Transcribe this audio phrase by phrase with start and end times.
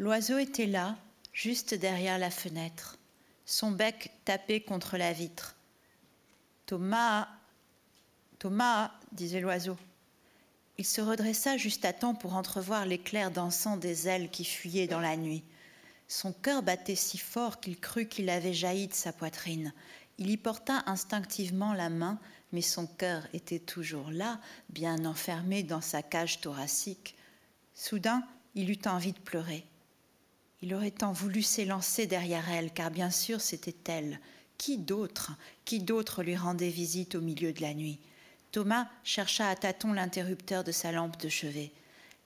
[0.00, 0.96] L'oiseau était là,
[1.32, 2.98] juste derrière la fenêtre,
[3.44, 5.56] son bec tapé contre la vitre.
[6.66, 7.26] Thomas,
[8.38, 9.76] Thomas, disait l'oiseau.
[10.76, 15.00] Il se redressa juste à temps pour entrevoir l'éclair dansant des ailes qui fuyaient dans
[15.00, 15.42] la nuit.
[16.06, 19.72] Son cœur battait si fort qu'il crut qu'il avait jailli de sa poitrine.
[20.18, 22.20] Il y porta instinctivement la main,
[22.52, 24.38] mais son cœur était toujours là,
[24.68, 27.16] bien enfermé dans sa cage thoracique.
[27.74, 28.22] Soudain,
[28.54, 29.66] il eut envie de pleurer.
[30.60, 34.20] Il aurait tant voulu s'élancer derrière elle, car bien sûr c'était elle.
[34.56, 35.32] Qui d'autre,
[35.64, 38.00] qui d'autre lui rendait visite au milieu de la nuit?
[38.50, 41.70] Thomas chercha à tâtons l'interrupteur de sa lampe de chevet.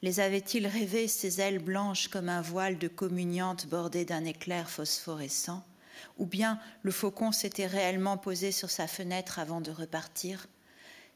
[0.00, 5.62] Les avait-il rêvés ses ailes blanches comme un voile de communiante bordé d'un éclair phosphorescent?
[6.18, 10.46] Ou bien le faucon s'était réellement posé sur sa fenêtre avant de repartir?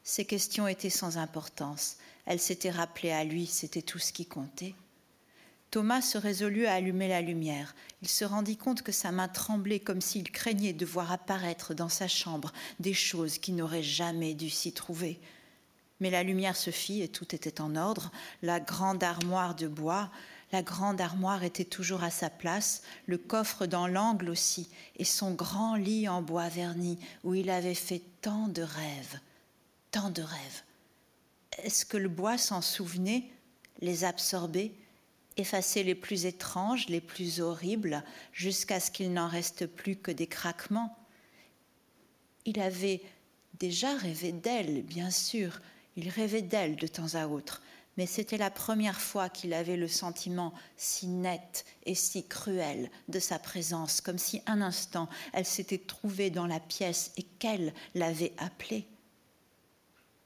[0.03, 1.97] Ces questions étaient sans importance.
[2.25, 4.75] Elles s'étaient rappelées à lui, c'était tout ce qui comptait.
[5.71, 7.75] Thomas se résolut à allumer la lumière.
[8.01, 11.89] Il se rendit compte que sa main tremblait comme s'il craignait de voir apparaître dans
[11.89, 15.19] sa chambre des choses qui n'auraient jamais dû s'y trouver.
[15.99, 18.11] Mais la lumière se fit et tout était en ordre.
[18.41, 20.09] La grande armoire de bois,
[20.53, 25.33] la grande armoire était toujours à sa place, le coffre dans l'angle aussi, et son
[25.33, 29.19] grand lit en bois verni où il avait fait tant de rêves,
[29.91, 30.63] tant de rêves.
[31.57, 33.25] Est-ce que le bois s'en souvenait,
[33.81, 34.71] les absorbait
[35.37, 40.27] effacer les plus étranges, les plus horribles, jusqu'à ce qu'il n'en reste plus que des
[40.27, 40.97] craquements.
[42.45, 43.01] Il avait
[43.59, 45.61] déjà rêvé d'elle, bien sûr,
[45.95, 47.61] il rêvait d'elle de temps à autre,
[47.97, 53.19] mais c'était la première fois qu'il avait le sentiment si net et si cruel de
[53.19, 58.33] sa présence, comme si un instant elle s'était trouvée dans la pièce et qu'elle l'avait
[58.37, 58.87] appelée.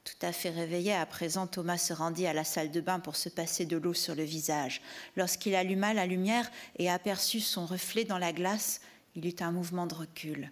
[0.04, 3.16] Tout à fait réveillé à présent, Thomas se rendit à la salle de bain pour
[3.16, 4.82] se passer de l'eau sur le visage.
[5.16, 6.50] Lorsqu'il alluma la lumière
[6.80, 8.82] et aperçut son reflet dans la glace,
[9.16, 10.52] il eut un mouvement de recul.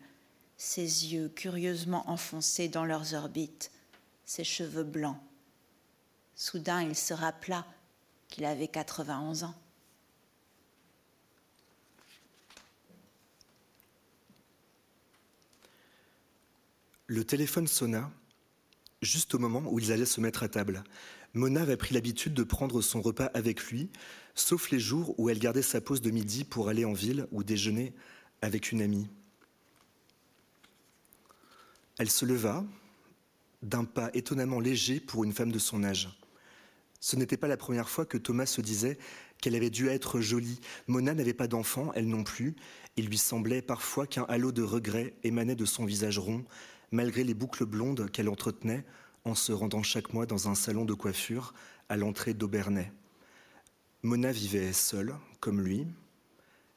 [0.58, 3.72] Ses yeux curieusement enfoncés dans leurs orbites,
[4.26, 5.18] ses cheveux blancs.
[6.36, 7.66] Soudain, il se rappela
[8.28, 9.56] qu'il avait 91 ans.
[17.08, 18.12] Le téléphone sonna
[19.02, 20.84] juste au moment où ils allaient se mettre à table.
[21.34, 23.90] Mona avait pris l'habitude de prendre son repas avec lui,
[24.36, 27.44] sauf les jours où elle gardait sa pause de midi pour aller en ville ou
[27.44, 27.94] déjeuner
[28.42, 29.08] avec une amie.
[32.00, 32.66] Elle se leva
[33.62, 36.10] d'un pas étonnamment léger pour une femme de son âge.
[37.02, 38.98] Ce n'était pas la première fois que Thomas se disait
[39.42, 40.60] qu'elle avait dû être jolie.
[40.88, 42.56] Mona n'avait pas d'enfant, elle non plus.
[42.98, 46.46] Il lui semblait parfois qu'un halo de regret émanait de son visage rond,
[46.92, 48.86] malgré les boucles blondes qu'elle entretenait
[49.26, 51.54] en se rendant chaque mois dans un salon de coiffure
[51.90, 52.92] à l'entrée d'Aubernay.
[54.02, 55.86] Mona vivait seule, comme lui.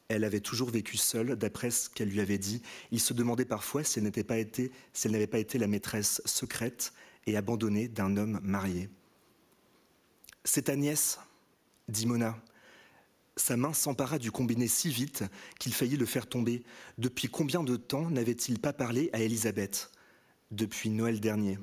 [0.08, 2.60] Elle avait toujours vécu seule, d'après ce qu'elle lui avait dit.
[2.90, 6.92] Il se demandait parfois si elle n'avait pas pas été la maîtresse secrète
[7.26, 8.90] et abandonnée d'un homme marié.
[10.44, 11.20] C'est ta nièce,
[11.88, 12.36] dit Mona.
[13.36, 15.24] Sa main s'empara du combiné si vite
[15.60, 16.64] qu'il faillit le faire tomber.
[16.98, 19.91] Depuis combien de temps n'avait-il pas parlé à Elisabeth
[20.52, 21.58] depuis Noël dernier.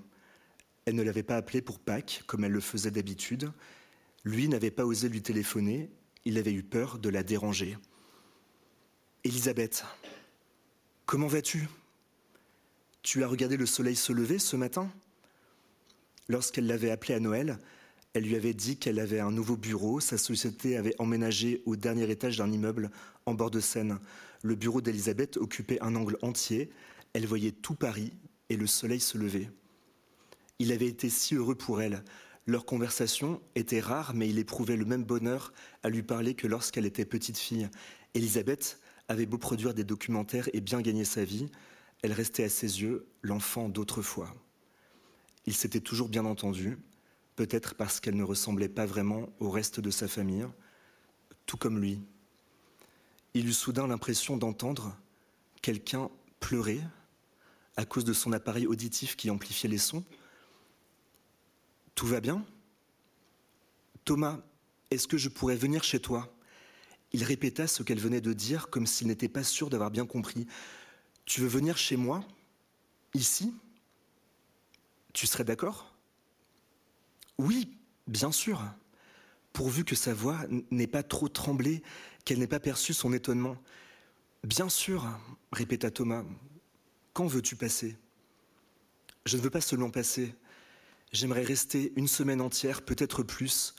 [0.86, 3.52] Elle ne l'avait pas appelé pour Pâques, comme elle le faisait d'habitude.
[4.24, 5.90] Lui n'avait pas osé lui téléphoner,
[6.26, 7.78] il avait eu peur de la déranger.
[9.24, 9.86] Elisabeth,
[11.06, 11.68] comment vas-tu?
[13.02, 14.92] Tu as regardé le soleil se lever ce matin?
[16.28, 17.60] Lorsqu'elle l'avait appelé à Noël,
[18.14, 20.00] elle lui avait dit qu'elle avait un nouveau bureau.
[20.00, 22.92] Sa société avait emménagé au dernier étage d'un immeuble
[23.26, 24.00] en bord de Seine.
[24.42, 26.72] Le bureau d'Elisabeth occupait un angle entier.
[27.14, 28.14] Elle voyait tout Paris,
[28.50, 29.50] et le soleil se levait.
[30.60, 32.04] Il avait été si heureux pour elle.
[32.46, 36.86] Leur conversation était rare, mais il éprouvait le même bonheur à lui parler que lorsqu'elle
[36.86, 37.70] était petite fille.
[38.14, 41.50] Elisabeth avait beau produire des documentaires et bien gagner sa vie,
[42.02, 44.34] elle restait à ses yeux l'enfant d'autrefois.
[45.46, 46.78] Il s'était toujours bien entendu,
[47.36, 50.46] peut-être parce qu'elle ne ressemblait pas vraiment au reste de sa famille,
[51.46, 52.02] tout comme lui.
[53.34, 54.98] Il eut soudain l'impression d'entendre
[55.62, 56.10] quelqu'un
[56.40, 56.82] pleurer
[57.80, 60.04] à cause de son appareil auditif qui amplifiait les sons.
[61.96, 62.46] Tout va bien?
[64.04, 64.42] Thomas,
[64.92, 66.30] est-ce que je pourrais venir chez toi?
[67.14, 70.46] Il répéta ce qu'elle venait de dire comme s'il n'était pas sûr d'avoir bien compris.
[71.24, 72.22] Tu veux venir chez moi?
[73.14, 73.54] Ici?
[75.14, 75.96] Tu serais d'accord?
[77.38, 77.78] Oui,
[78.08, 78.62] bien sûr.
[79.54, 80.40] Pourvu que sa voix
[80.70, 81.82] n'ait pas trop tremblé,
[82.26, 83.56] qu'elle n'ait pas perçu son étonnement.
[84.44, 85.08] Bien sûr,
[85.54, 86.26] répéta Thomas,
[87.20, 87.98] quand veux-tu passer?
[89.26, 90.34] Je ne veux pas seulement passer.
[91.12, 93.76] J'aimerais rester une semaine entière, peut-être plus.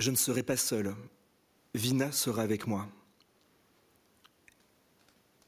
[0.00, 0.92] Je ne serai pas seul.
[1.74, 2.88] Vina sera avec moi.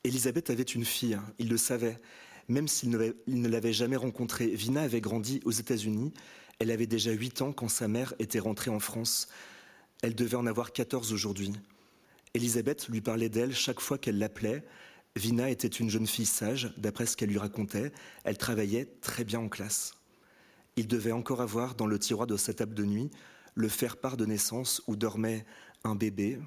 [0.05, 1.99] Elisabeth avait une fille, il le savait,
[2.47, 4.47] même s'il ne l'avait jamais rencontrée.
[4.47, 6.13] Vina avait grandi aux États-Unis,
[6.61, 9.27] elle avait déjà 8 ans quand sa mère était rentrée en France.
[10.03, 11.55] Elle devait en avoir 14 aujourd'hui.
[12.35, 14.65] Elisabeth lui parlait d'elle chaque fois qu'elle l'appelait.
[15.17, 17.93] Vina était une jeune fille sage, d'après ce qu'elle lui racontait.
[18.25, 19.95] Elle travaillait très bien en classe.
[20.77, 23.11] Il devait encore avoir dans le tiroir de sa table de nuit
[23.55, 25.45] le faire-part de naissance où dormait
[25.85, 26.39] un bébé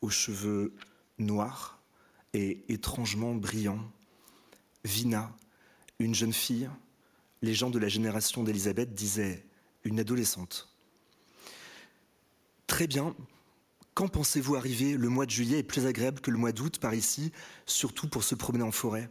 [0.00, 0.74] aux cheveux
[1.18, 1.80] noirs
[2.32, 3.90] et étrangement brillants.
[4.84, 5.34] Vina,
[5.98, 6.70] une jeune fille,
[7.42, 9.44] les gens de la génération d'Elisabeth disaient
[9.84, 10.68] une adolescente.
[12.66, 13.14] Très bien.
[13.94, 14.96] Quand pensez-vous arriver?
[14.96, 17.32] Le mois de juillet est plus agréable que le mois d'août par ici,
[17.66, 19.10] surtout pour se promener en forêt.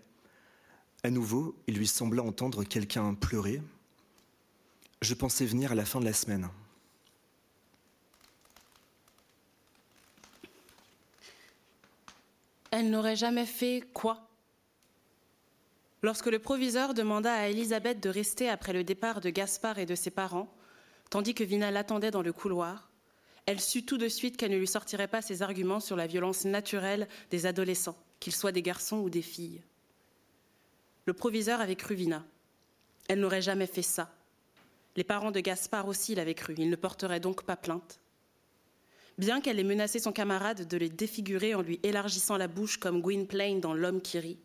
[1.04, 3.62] À nouveau, il lui sembla entendre quelqu'un pleurer.
[5.02, 6.50] Je pensais venir à la fin de la semaine.
[12.72, 14.28] Elle n'aurait jamais fait quoi?
[16.04, 19.94] Lorsque le proviseur demanda à Elisabeth de rester après le départ de Gaspard et de
[19.94, 20.52] ses parents,
[21.10, 22.91] tandis que Vina l'attendait dans le couloir,
[23.46, 26.46] elle sut tout de suite qu'elle ne lui sortirait pas ses arguments sur la violence
[26.46, 29.62] naturelle des adolescents, qu'ils soient des garçons ou des filles.
[31.06, 32.24] Le proviseur avait cru Vina.
[33.08, 34.14] Elle n'aurait jamais fait ça.
[34.96, 36.54] Les parents de Gaspard aussi l'avaient cru.
[36.58, 38.00] Ils ne porteraient donc pas plainte.
[39.18, 43.02] Bien qu'elle ait menacé son camarade de les défigurer en lui élargissant la bouche comme
[43.02, 44.40] Gwynplaine dans L'homme qui rit,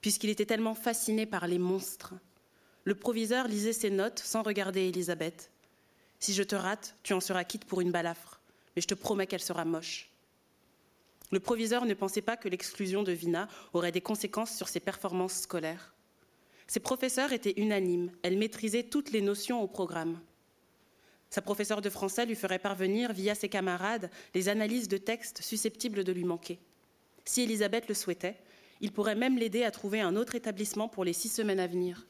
[0.00, 2.14] puisqu'il était tellement fasciné par les monstres,
[2.84, 5.50] le proviseur lisait ses notes sans regarder Elisabeth.
[6.24, 8.40] Si je te rate, tu en seras quitte pour une balafre,
[8.74, 10.08] mais je te promets qu'elle sera moche.
[11.30, 15.40] Le proviseur ne pensait pas que l'exclusion de Vina aurait des conséquences sur ses performances
[15.40, 15.92] scolaires.
[16.66, 20.18] Ses professeurs étaient unanimes, elle maîtrisait toutes les notions au programme.
[21.28, 26.04] Sa professeure de français lui ferait parvenir, via ses camarades, les analyses de textes susceptibles
[26.04, 26.58] de lui manquer.
[27.26, 28.38] Si Elisabeth le souhaitait,
[28.80, 32.06] il pourrait même l'aider à trouver un autre établissement pour les six semaines à venir.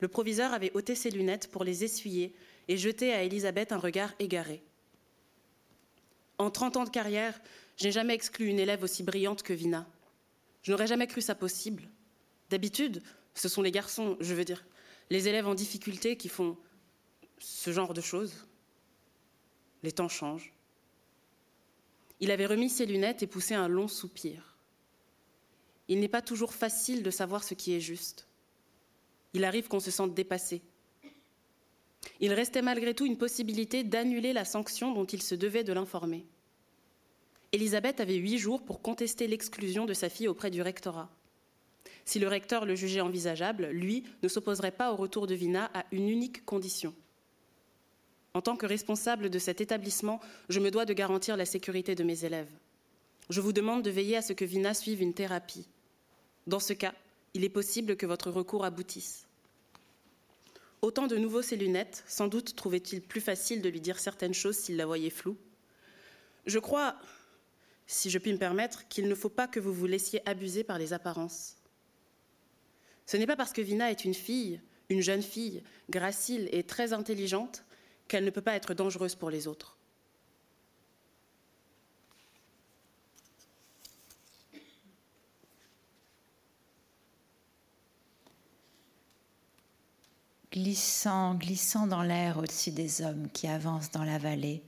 [0.00, 2.34] Le proviseur avait ôté ses lunettes pour les essuyer
[2.68, 4.62] et jeté à Elisabeth un regard égaré.
[6.38, 7.40] En trente ans de carrière,
[7.76, 9.86] je n'ai jamais exclu une élève aussi brillante que Vina.
[10.62, 11.88] Je n'aurais jamais cru ça possible.
[12.50, 13.02] D'habitude,
[13.34, 14.64] ce sont les garçons, je veux dire,
[15.10, 16.56] les élèves en difficulté qui font
[17.38, 18.46] ce genre de choses.
[19.82, 20.52] Les temps changent.
[22.20, 24.56] Il avait remis ses lunettes et poussé un long soupir.
[25.88, 28.28] Il n'est pas toujours facile de savoir ce qui est juste.
[29.34, 30.62] Il arrive qu'on se sente dépassé.
[32.22, 36.24] Il restait malgré tout une possibilité d'annuler la sanction dont il se devait de l'informer.
[37.52, 41.10] Elisabeth avait huit jours pour contester l'exclusion de sa fille auprès du rectorat.
[42.06, 45.84] Si le recteur le jugeait envisageable, lui ne s'opposerait pas au retour de Vina à
[45.92, 46.94] une unique condition
[48.34, 52.04] en tant que responsable de cet établissement, je me dois de garantir la sécurité de
[52.04, 52.50] mes élèves.
[53.28, 55.68] Je vous demande de veiller à ce que Vina suive une thérapie.
[56.46, 56.94] Dans ce cas,
[57.34, 59.26] il est possible que votre recours aboutisse.
[60.82, 64.56] Autant de nouveau ses lunettes, sans doute trouvait-il plus facile de lui dire certaines choses
[64.56, 65.36] s'il la voyait floue.
[66.44, 66.96] Je crois,
[67.86, 70.78] si je puis me permettre, qu'il ne faut pas que vous vous laissiez abuser par
[70.78, 71.54] les apparences.
[73.06, 76.92] Ce n'est pas parce que Vina est une fille, une jeune fille, gracile et très
[76.92, 77.64] intelligente,
[78.08, 79.78] qu'elle ne peut pas être dangereuse pour les autres.
[90.52, 94.62] Glissant, glissant dans l'air au-dessus des hommes qui avancent dans la vallée,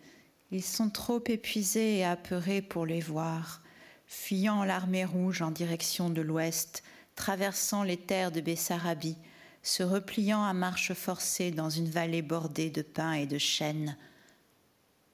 [0.50, 3.60] ils sont trop épuisés et apeurés pour les voir,
[4.06, 6.84] fuyant l'armée rouge en direction de l'ouest,
[7.16, 9.18] traversant les terres de Bessarabie,
[9.62, 13.98] se repliant à marche forcée dans une vallée bordée de pins et de chênes.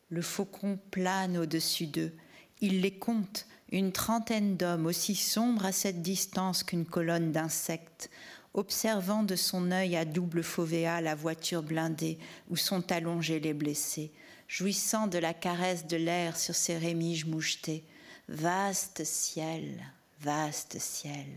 [0.08, 2.12] Le faucon plane au-dessus d'eux.
[2.60, 8.08] Il les compte, une trentaine d'hommes aussi sombres à cette distance qu'une colonne d'insectes,
[8.54, 14.12] observant de son œil à double fauvéa la voiture blindée où sont allongés les blessés,
[14.48, 17.84] jouissant de la caresse de l'air sur ses rémiges mouchetées.
[18.28, 19.80] Vaste ciel,
[20.20, 21.28] vaste ciel,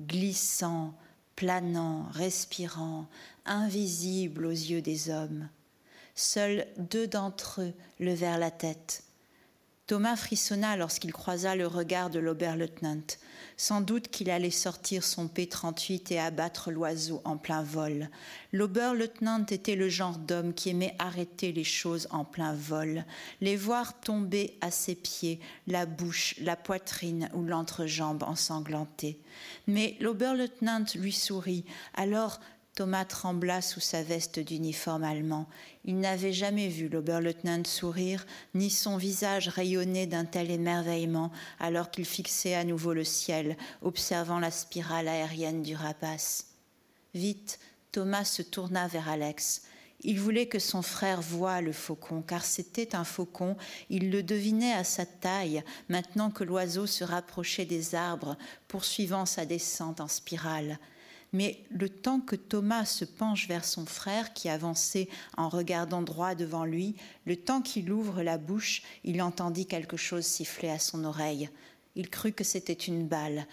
[0.00, 0.94] glissant,
[1.36, 3.08] planant, respirant,
[3.44, 5.48] invisible aux yeux des hommes.
[6.14, 9.04] Seuls deux d'entre eux levèrent la tête.
[9.88, 13.02] Thomas frissonna lorsqu'il croisa le regard de l'oberleutnant.
[13.56, 18.08] Sans doute qu'il allait sortir son P-38 et abattre l'oiseau en plein vol.
[18.52, 23.04] L'oberleutnant était le genre d'homme qui aimait arrêter les choses en plein vol,
[23.40, 29.20] les voir tomber à ses pieds, la bouche, la poitrine ou l'entrejambe ensanglantée.
[29.66, 32.40] Mais l'oberleutnant lui sourit, alors
[32.74, 35.46] Thomas trembla sous sa veste d'uniforme allemand.
[35.84, 38.24] Il n'avait jamais vu l'Oberleutnant sourire,
[38.54, 44.38] ni son visage rayonner d'un tel émerveillement, alors qu'il fixait à nouveau le ciel, observant
[44.38, 46.46] la spirale aérienne du rapace.
[47.12, 47.58] Vite,
[47.92, 49.64] Thomas se tourna vers Alex.
[50.00, 53.54] Il voulait que son frère voie le faucon, car c'était un faucon,
[53.90, 59.44] il le devinait à sa taille, maintenant que l'oiseau se rapprochait des arbres, poursuivant sa
[59.44, 60.78] descente en spirale.
[61.32, 66.34] Mais le temps que Thomas se penche vers son frère qui avançait en regardant droit
[66.34, 71.04] devant lui, le temps qu'il ouvre la bouche, il entendit quelque chose siffler à son
[71.04, 71.48] oreille.
[71.96, 73.46] Il crut que c'était une balle.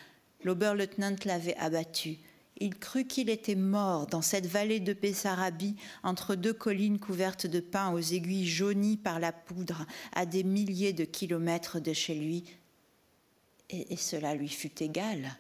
[0.44, 2.18] L'Oberleutnant l'avait abattu.
[2.58, 7.62] Il crut qu'il était mort dans cette vallée de Bessarabie, entre deux collines couvertes de
[7.62, 12.44] pins aux aiguilles jaunies par la poudre, à des milliers de kilomètres de chez lui.
[13.70, 15.38] Et, et cela lui fut égal.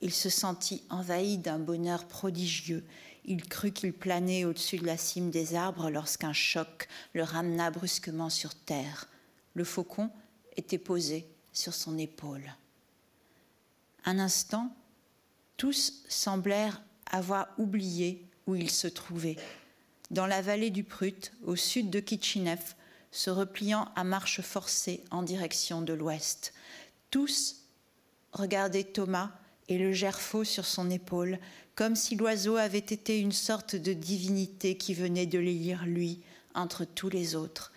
[0.00, 2.84] Il se sentit envahi d'un bonheur prodigieux.
[3.24, 8.30] Il crut qu'il planait au-dessus de la cime des arbres lorsqu'un choc le ramena brusquement
[8.30, 9.08] sur terre.
[9.54, 10.10] Le faucon
[10.56, 12.54] était posé sur son épaule.
[14.04, 14.74] Un instant,
[15.56, 19.36] tous semblèrent avoir oublié où ils se trouvaient.
[20.10, 22.74] Dans la vallée du Prut, au sud de Kitchinev,
[23.12, 26.54] se repliant à marche forcée en direction de l'ouest.
[27.10, 27.56] Tous
[28.32, 29.30] regardaient Thomas
[29.70, 31.38] et le gerfaut sur son épaule,
[31.76, 36.20] comme si l'oiseau avait été une sorte de divinité qui venait de les lire lui
[36.54, 37.72] entre tous les autres.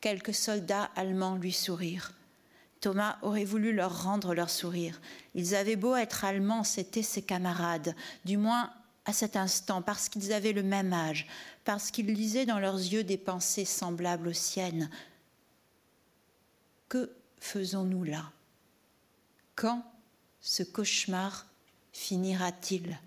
[0.00, 2.12] Quelques soldats allemands lui sourirent.
[2.80, 5.00] Thomas aurait voulu leur rendre leur sourire.
[5.34, 8.72] Ils avaient beau être allemands, c'étaient ses camarades, du moins
[9.04, 11.28] à cet instant, parce qu'ils avaient le même âge,
[11.64, 14.90] parce qu'ils lisaient dans leurs yeux des pensées semblables aux siennes.
[16.88, 18.32] Que faisons-nous là?
[19.54, 19.84] Quand
[20.40, 21.46] ce cauchemar
[21.92, 22.98] finira-t-il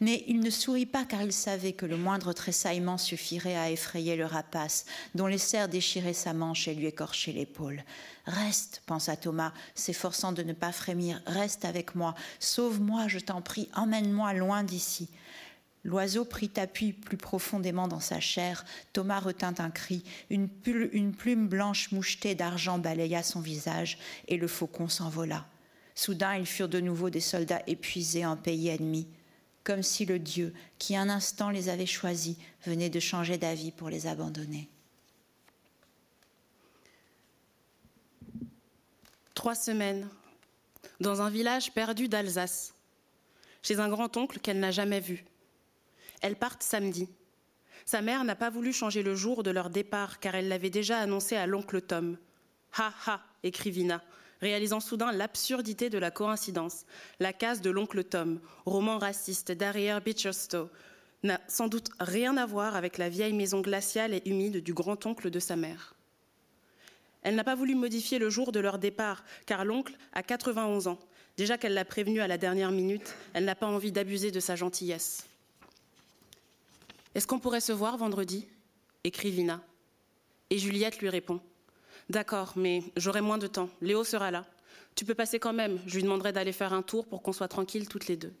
[0.00, 4.16] mais il ne sourit pas car il savait que le moindre tressaillement suffirait à effrayer
[4.16, 7.82] le rapace, dont les serres déchiraient sa manche et lui écorchaient l'épaule.
[8.26, 13.68] Reste, pensa Thomas, s'efforçant de ne pas frémir, reste avec moi, sauve-moi, je t'en prie,
[13.74, 15.08] emmène-moi loin d'ici.
[15.84, 18.66] L'oiseau prit appui plus profondément dans sa chair.
[18.92, 20.02] Thomas retint un cri.
[20.28, 25.46] Une, plume blanche mouchetée d'argent balaya son visage et le faucon s'envola.
[25.98, 29.08] Soudain, ils furent de nouveau des soldats épuisés en pays ennemi,
[29.64, 33.88] comme si le Dieu qui un instant les avait choisis venait de changer d'avis pour
[33.90, 34.68] les abandonner.
[39.34, 40.08] Trois semaines,
[41.00, 42.74] dans un village perdu d'Alsace,
[43.64, 45.24] chez un grand-oncle qu'elle n'a jamais vu.
[46.20, 47.08] Elles partent samedi.
[47.86, 51.00] Sa mère n'a pas voulu changer le jour de leur départ car elle l'avait déjà
[51.00, 52.16] annoncé à l'oncle Tom.
[52.76, 54.00] Ha ha, écrit Vina,
[54.40, 56.84] réalisant soudain l'absurdité de la coïncidence.
[57.20, 60.70] La case de l'oncle Tom, roman raciste d'Ariel Beecherstow,
[61.22, 65.30] n'a sans doute rien à voir avec la vieille maison glaciale et humide du grand-oncle
[65.30, 65.94] de sa mère.
[67.22, 70.98] Elle n'a pas voulu modifier le jour de leur départ, car l'oncle a 91 ans.
[71.36, 74.56] Déjà qu'elle l'a prévenu à la dernière minute, elle n'a pas envie d'abuser de sa
[74.56, 75.26] gentillesse.
[77.14, 78.46] Est-ce qu'on pourrait se voir vendredi?
[79.04, 79.60] écrit Vina.
[80.50, 81.40] Et Juliette lui répond
[82.10, 83.68] D'accord, mais j'aurai moins de temps.
[83.80, 84.46] Léo sera là.
[84.94, 85.78] Tu peux passer quand même.
[85.86, 88.32] Je lui demanderai d'aller faire un tour pour qu'on soit tranquilles toutes les deux.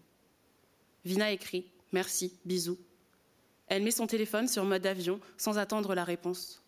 [1.04, 2.78] Vina écrit Merci, bisous.
[3.66, 6.62] Elle met son téléphone sur mode avion sans attendre la réponse.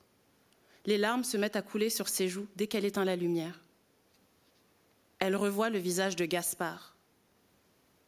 [0.87, 3.61] Les larmes se mettent à couler sur ses joues dès qu'elle éteint la lumière.
[5.19, 6.95] Elle revoit le visage de Gaspard,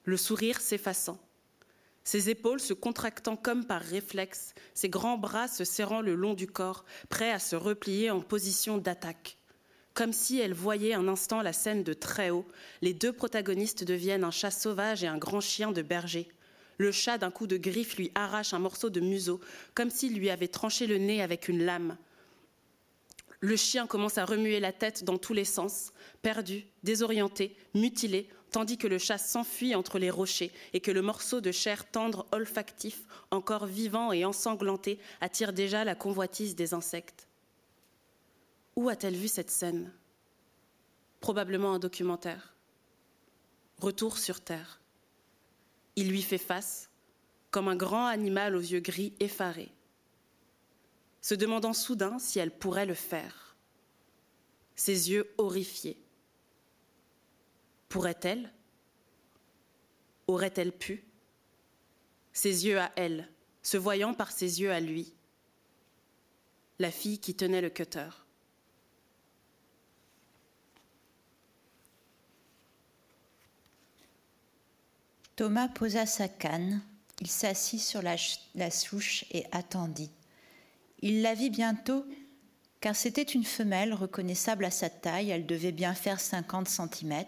[0.05, 1.19] le sourire s'effaçant
[2.05, 6.47] ses épaules se contractant comme par réflexe, ses grands bras se serrant le long du
[6.47, 9.37] corps, prêts à se replier en position d'attaque.
[9.95, 12.47] Comme si elle voyait un instant la scène de très haut,
[12.81, 16.29] les deux protagonistes deviennent un chat sauvage et un grand chien de berger.
[16.79, 19.41] Le chat, d'un coup de griffe, lui arrache un morceau de museau,
[19.75, 21.99] comme s'il lui avait tranché le nez avec une lame.
[23.41, 25.93] Le chien commence à remuer la tête dans tous les sens,
[26.23, 31.41] perdu, désorienté, mutilé, tandis que le chat s'enfuit entre les rochers et que le morceau
[31.41, 37.27] de chair tendre olfactif, encore vivant et ensanglanté, attire déjà la convoitise des insectes.
[38.77, 39.93] Où a-t-elle vu cette scène?
[41.21, 42.55] Probablement un documentaire.
[43.79, 44.81] Retour sur Terre.
[45.97, 46.91] Il lui fait face,
[47.51, 49.73] comme un grand animal aux yeux gris effarés,
[51.21, 53.57] se demandant soudain si elle pourrait le faire.
[54.75, 56.03] Ses yeux horrifiés
[57.93, 58.51] Pourrait-elle
[60.27, 61.05] Aurait-elle pu
[62.33, 63.29] Ses yeux à elle,
[63.63, 65.13] se voyant par ses yeux à lui.
[66.79, 68.09] La fille qui tenait le cutter?
[75.37, 76.81] Thomas posa sa canne.
[77.21, 78.17] Il s'assit sur la,
[78.55, 80.11] la, souche et attendit.
[81.03, 82.07] Il la vit bientôt,
[82.81, 87.25] car c'était une femelle reconnaissable à sa taille, elle devait bien faire 50 cm,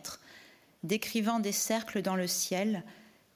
[0.85, 2.85] décrivant des cercles dans le ciel,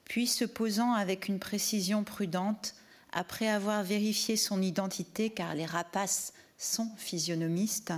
[0.05, 2.75] puis se posant avec une précision prudente,
[3.11, 7.93] après avoir vérifié son identité, car les rapaces sont physionomistes,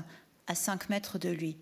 [0.48, 1.58] à cinq mètres de lui.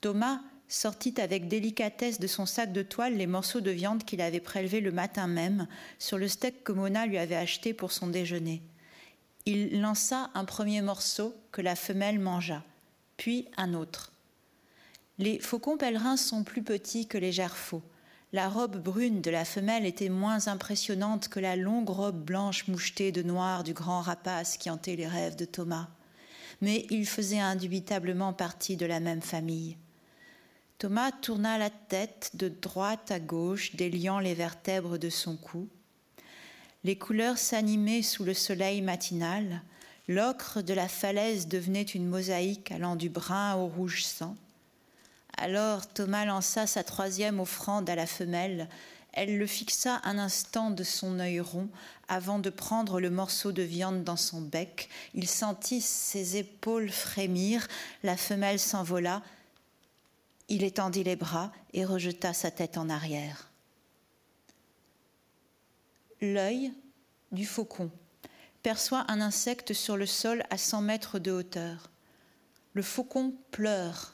[0.00, 4.40] Thomas sortit avec délicatesse de son sac de toile les morceaux de viande qu'il avait
[4.40, 5.66] prélevés le matin même
[5.98, 8.62] sur le steak que Mona lui avait acheté pour son déjeuner.
[9.46, 12.62] Il lança un premier morceau que la femelle mangea,
[13.16, 14.13] puis un autre.
[15.18, 17.82] Les faucons pèlerins sont plus petits que les gerfaux.
[18.32, 23.12] La robe brune de la femelle était moins impressionnante que la longue robe blanche mouchetée
[23.12, 25.88] de noir du grand rapace qui hantait les rêves de Thomas.
[26.60, 29.76] Mais ils faisaient indubitablement partie de la même famille.
[30.78, 35.68] Thomas tourna la tête de droite à gauche, déliant les vertèbres de son cou.
[36.82, 39.62] Les couleurs s'animaient sous le soleil matinal.
[40.08, 44.34] L'ocre de la falaise devenait une mosaïque allant du brun au rouge sang.
[45.36, 48.68] Alors Thomas lança sa troisième offrande à la femelle.
[49.12, 51.68] Elle le fixa un instant de son œil rond
[52.08, 54.88] avant de prendre le morceau de viande dans son bec.
[55.14, 57.66] Il sentit ses épaules frémir.
[58.02, 59.22] La femelle s'envola.
[60.48, 63.50] Il étendit les bras et rejeta sa tête en arrière.
[66.20, 66.72] L'œil
[67.32, 67.90] du faucon
[68.62, 71.90] perçoit un insecte sur le sol à 100 mètres de hauteur.
[72.72, 74.13] Le faucon pleure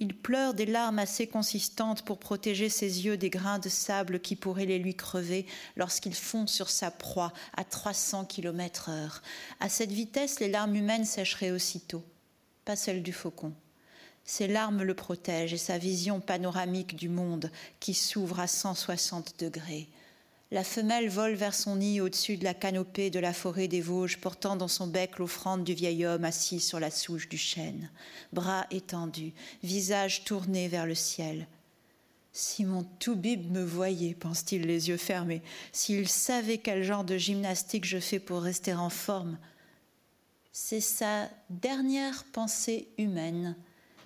[0.00, 4.36] il pleure des larmes assez consistantes pour protéger ses yeux des grains de sable qui
[4.36, 5.44] pourraient les lui crever
[5.76, 9.22] lorsqu'il fond sur sa proie à 300 km heure.
[9.58, 12.04] À cette vitesse, les larmes humaines sécheraient aussitôt,
[12.64, 13.52] pas celles du faucon.
[14.24, 17.50] Ses larmes le protègent et sa vision panoramique du monde
[17.80, 19.88] qui s'ouvre à 160 degrés.
[20.50, 24.16] La femelle vole vers son nid au-dessus de la canopée de la forêt des Vosges,
[24.16, 27.90] portant dans son bec l'offrande du vieil homme assis sur la souche du chêne,
[28.32, 31.46] bras étendus, visage tourné vers le ciel.
[32.32, 37.84] Si mon Toubib me voyait, pense-t-il les yeux fermés, s'il savait quel genre de gymnastique
[37.84, 39.36] je fais pour rester en forme.
[40.52, 43.54] C'est sa dernière pensée humaine.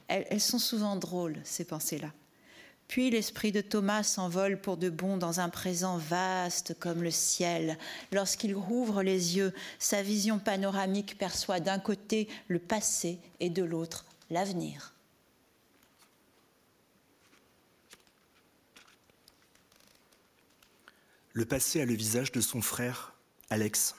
[0.09, 2.13] elles sont souvent drôles, ces pensées-là.
[2.93, 7.79] Puis l'esprit de Thomas s'envole pour de bon dans un présent vaste comme le ciel.
[8.13, 14.05] Lorsqu'il rouvre les yeux, sa vision panoramique perçoit d'un côté le passé et de l'autre
[14.29, 14.93] l'avenir.
[21.33, 23.15] Le passé a le visage de son frère,
[23.49, 23.95] Alex.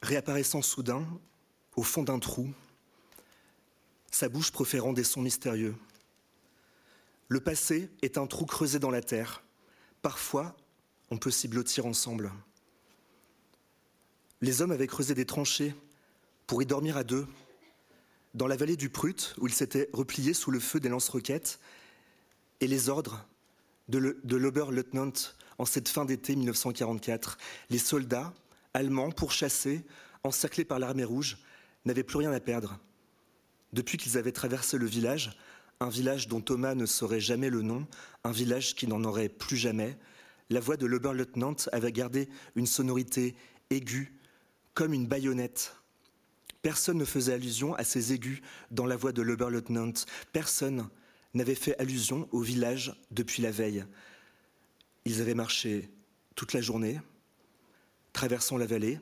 [0.00, 1.04] Réapparaissant soudain,
[1.74, 2.48] au fond d'un trou,
[4.12, 5.74] sa bouche proférant des sons mystérieux.
[7.30, 9.44] Le passé est un trou creusé dans la terre.
[10.02, 10.56] Parfois,
[11.12, 12.32] on peut s'y blottir ensemble.
[14.40, 15.72] Les hommes avaient creusé des tranchées
[16.48, 17.28] pour y dormir à deux.
[18.34, 21.60] Dans la vallée du Prut, où ils s'étaient repliés sous le feu des lance-roquettes,
[22.58, 23.24] et les ordres
[23.86, 25.12] de l'Oberleutnant
[25.58, 27.38] en cette fin d'été 1944,
[27.70, 28.34] les soldats
[28.74, 29.84] allemands pourchassés,
[30.24, 31.38] encerclés par l'armée rouge,
[31.84, 32.80] n'avaient plus rien à perdre.
[33.72, 35.38] Depuis qu'ils avaient traversé le village,
[35.80, 37.86] un village dont Thomas ne saurait jamais le nom,
[38.24, 39.98] un village qui n'en aurait plus jamais,
[40.50, 43.34] la voix de l'Oberleutnant avait gardé une sonorité
[43.70, 44.12] aiguë,
[44.74, 45.74] comme une baïonnette.
[46.60, 49.92] Personne ne faisait allusion à ces aigus dans la voix de l'Oberleutnant.
[50.32, 50.88] Personne
[51.32, 53.84] n'avait fait allusion au village depuis la veille.
[55.06, 55.88] Ils avaient marché
[56.34, 57.00] toute la journée,
[58.12, 59.00] traversant la vallée,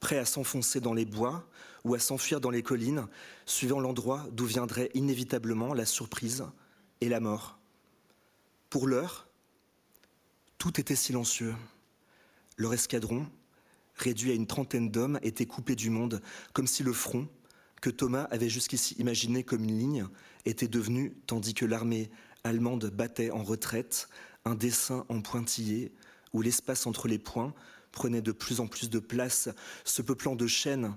[0.00, 1.48] prêts à s'enfoncer dans les bois,
[1.86, 3.06] ou à s'enfuir dans les collines,
[3.46, 6.44] suivant l'endroit d'où viendrait inévitablement la surprise
[7.00, 7.60] et la mort.
[8.70, 9.28] Pour l'heure,
[10.58, 11.54] tout était silencieux.
[12.56, 13.28] Leur escadron,
[13.94, 16.20] réduit à une trentaine d'hommes, était coupé du monde,
[16.52, 17.28] comme si le front,
[17.80, 20.08] que Thomas avait jusqu'ici imaginé comme une ligne,
[20.44, 22.10] était devenu, tandis que l'armée
[22.42, 24.08] allemande battait en retraite,
[24.44, 25.92] un dessin en pointillé,
[26.32, 27.54] où l'espace entre les points
[27.92, 29.48] prenait de plus en plus de place,
[29.84, 30.96] se peuplant de chaînes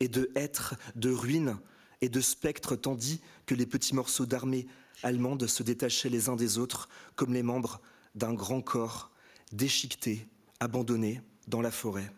[0.00, 1.58] et de hêtres, de ruines
[2.00, 4.66] et de spectres, tandis que les petits morceaux d'armée
[5.02, 7.80] allemande se détachaient les uns des autres comme les membres
[8.14, 9.10] d'un grand corps,
[9.52, 10.26] déchiqueté,
[10.60, 12.10] abandonné dans la forêt.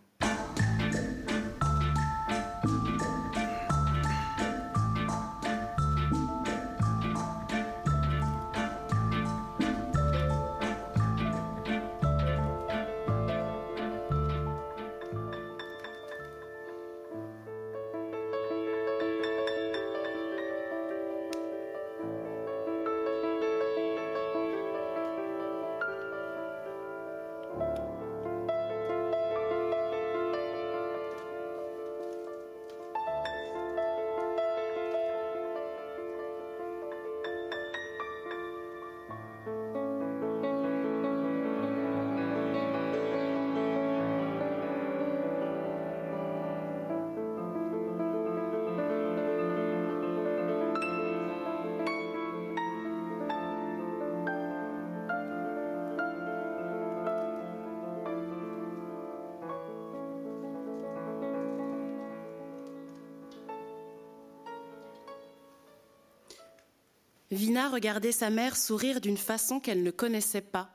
[67.76, 70.74] Regardait sa mère sourire d'une façon qu'elle ne connaissait pas.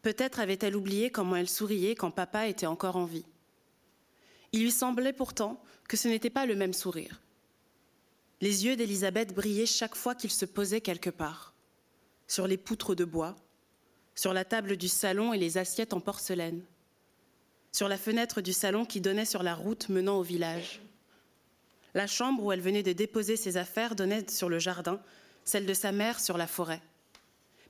[0.00, 3.26] Peut-être avait-elle oublié comment elle souriait quand papa était encore en vie.
[4.52, 7.20] Il lui semblait pourtant que ce n'était pas le même sourire.
[8.40, 11.52] Les yeux d'Élisabeth brillaient chaque fois qu'il se posait quelque part,
[12.28, 13.36] sur les poutres de bois,
[14.14, 16.64] sur la table du salon et les assiettes en porcelaine,
[17.72, 20.80] sur la fenêtre du salon qui donnait sur la route menant au village.
[21.92, 24.98] La chambre où elle venait de déposer ses affaires donnait sur le jardin,
[25.44, 26.82] celle de sa mère sur la forêt.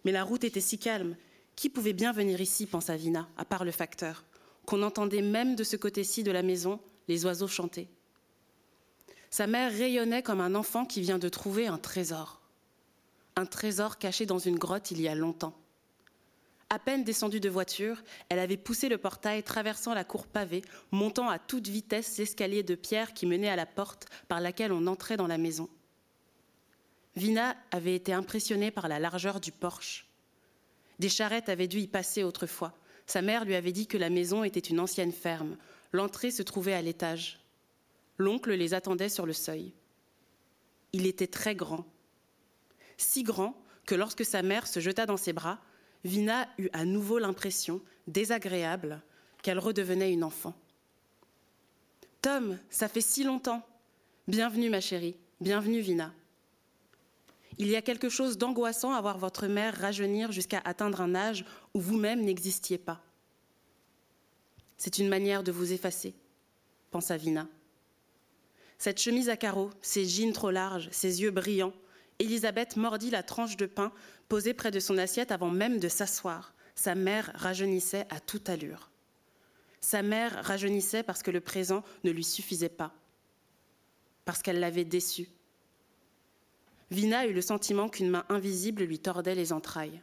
[0.05, 1.17] Mais la route était si calme,
[1.57, 4.25] qui pouvait bien venir ici, pensa Vina, à part le facteur,
[4.67, 7.89] qu'on entendait même de ce côté-ci de la maison les oiseaux chanter.
[9.31, 12.41] Sa mère rayonnait comme un enfant qui vient de trouver un trésor.
[13.37, 15.59] Un trésor caché dans une grotte il y a longtemps.
[16.71, 21.29] À peine descendue de voiture, elle avait poussé le portail traversant la cour pavée, montant
[21.29, 25.17] à toute vitesse l'escalier de pierre qui menait à la porte par laquelle on entrait
[25.17, 25.69] dans la maison.
[27.17, 30.09] Vina avait été impressionnée par la largeur du porche.
[30.99, 32.77] Des charrettes avaient dû y passer autrefois.
[33.07, 35.57] Sa mère lui avait dit que la maison était une ancienne ferme.
[35.93, 37.41] L'entrée se trouvait à l'étage.
[38.19, 39.73] L'oncle les attendait sur le seuil.
[40.93, 41.85] Il était très grand.
[42.97, 45.61] Si grand que lorsque sa mère se jeta dans ses bras,
[46.05, 49.03] Vina eut à nouveau l'impression, désagréable,
[49.43, 50.55] qu'elle redevenait une enfant.
[52.23, 53.67] Tom, ça fait si longtemps.
[54.29, 55.17] Bienvenue, ma chérie.
[55.41, 56.13] Bienvenue, Vina.
[57.59, 61.45] Il y a quelque chose d'angoissant à voir votre mère rajeunir jusqu'à atteindre un âge
[61.73, 63.01] où vous-même n'existiez pas.
[64.77, 66.15] C'est une manière de vous effacer,
[66.91, 67.49] pensa Vina.
[68.79, 71.73] Cette chemise à carreaux, ces jeans trop larges, ces yeux brillants,
[72.19, 73.93] Elisabeth mordit la tranche de pain
[74.29, 76.55] posée près de son assiette avant même de s'asseoir.
[76.75, 78.91] Sa mère rajeunissait à toute allure.
[79.81, 82.93] Sa mère rajeunissait parce que le présent ne lui suffisait pas,
[84.25, 85.29] parce qu'elle l'avait déçu.
[86.91, 90.01] Vina eut le sentiment qu'une main invisible lui tordait les entrailles.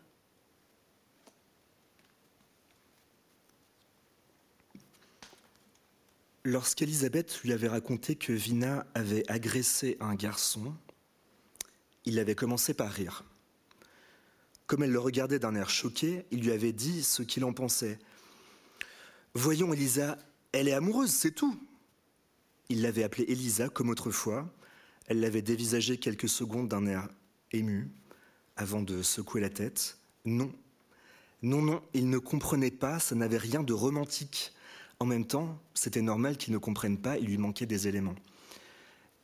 [6.43, 10.73] Lorsqu'Elisabeth lui avait raconté que Vina avait agressé un garçon,
[12.05, 13.23] il avait commencé par rire.
[14.65, 17.99] Comme elle le regardait d'un air choqué, il lui avait dit ce qu'il en pensait.
[19.35, 20.17] Voyons, Elisa,
[20.51, 21.59] elle est amoureuse, c'est tout.
[22.69, 24.51] Il l'avait appelée Elisa comme autrefois.
[25.07, 27.09] Elle l'avait dévisagée quelques secondes d'un air
[27.51, 27.91] ému,
[28.55, 29.97] avant de secouer la tête.
[30.25, 30.51] Non,
[31.41, 34.53] non, non, il ne comprenait pas, ça n'avait rien de romantique.
[34.99, 38.15] En même temps, c'était normal qu'il ne comprenne pas, il lui manquait des éléments.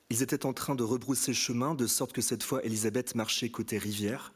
[0.10, 3.78] Ils étaient en train de rebrousser chemin, de sorte que cette fois Elisabeth marchait côté
[3.78, 4.34] rivière.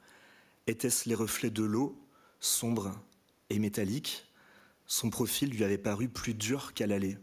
[0.67, 1.97] Étaient-ce les reflets de l'eau,
[2.39, 2.93] sombre
[3.49, 4.25] et métallique?
[4.85, 7.17] Son profil lui avait paru plus dur qu'à l'aller.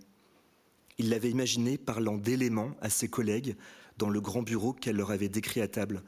[0.97, 3.55] Il l'avait imaginé parlant d'éléments à ses collègues
[3.99, 6.03] dans le grand bureau qu'elle leur avait décrit à table,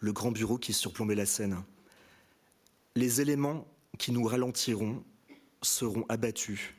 [0.00, 1.62] le grand bureau qui surplombait la scène.
[2.96, 3.66] Les éléments
[3.98, 5.02] qui nous ralentiront
[5.62, 6.74] seront abattus.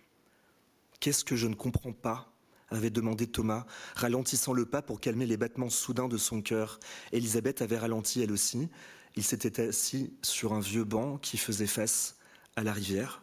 [1.00, 2.32] Qu'est-ce que je ne comprends pas
[2.70, 6.80] avait demandé Thomas, ralentissant le pas pour calmer les battements soudains de son cœur.
[7.14, 8.68] Elisabeth avait ralenti elle aussi.
[9.16, 12.18] Il s'était assis sur un vieux banc qui faisait face
[12.58, 13.22] à la rivière.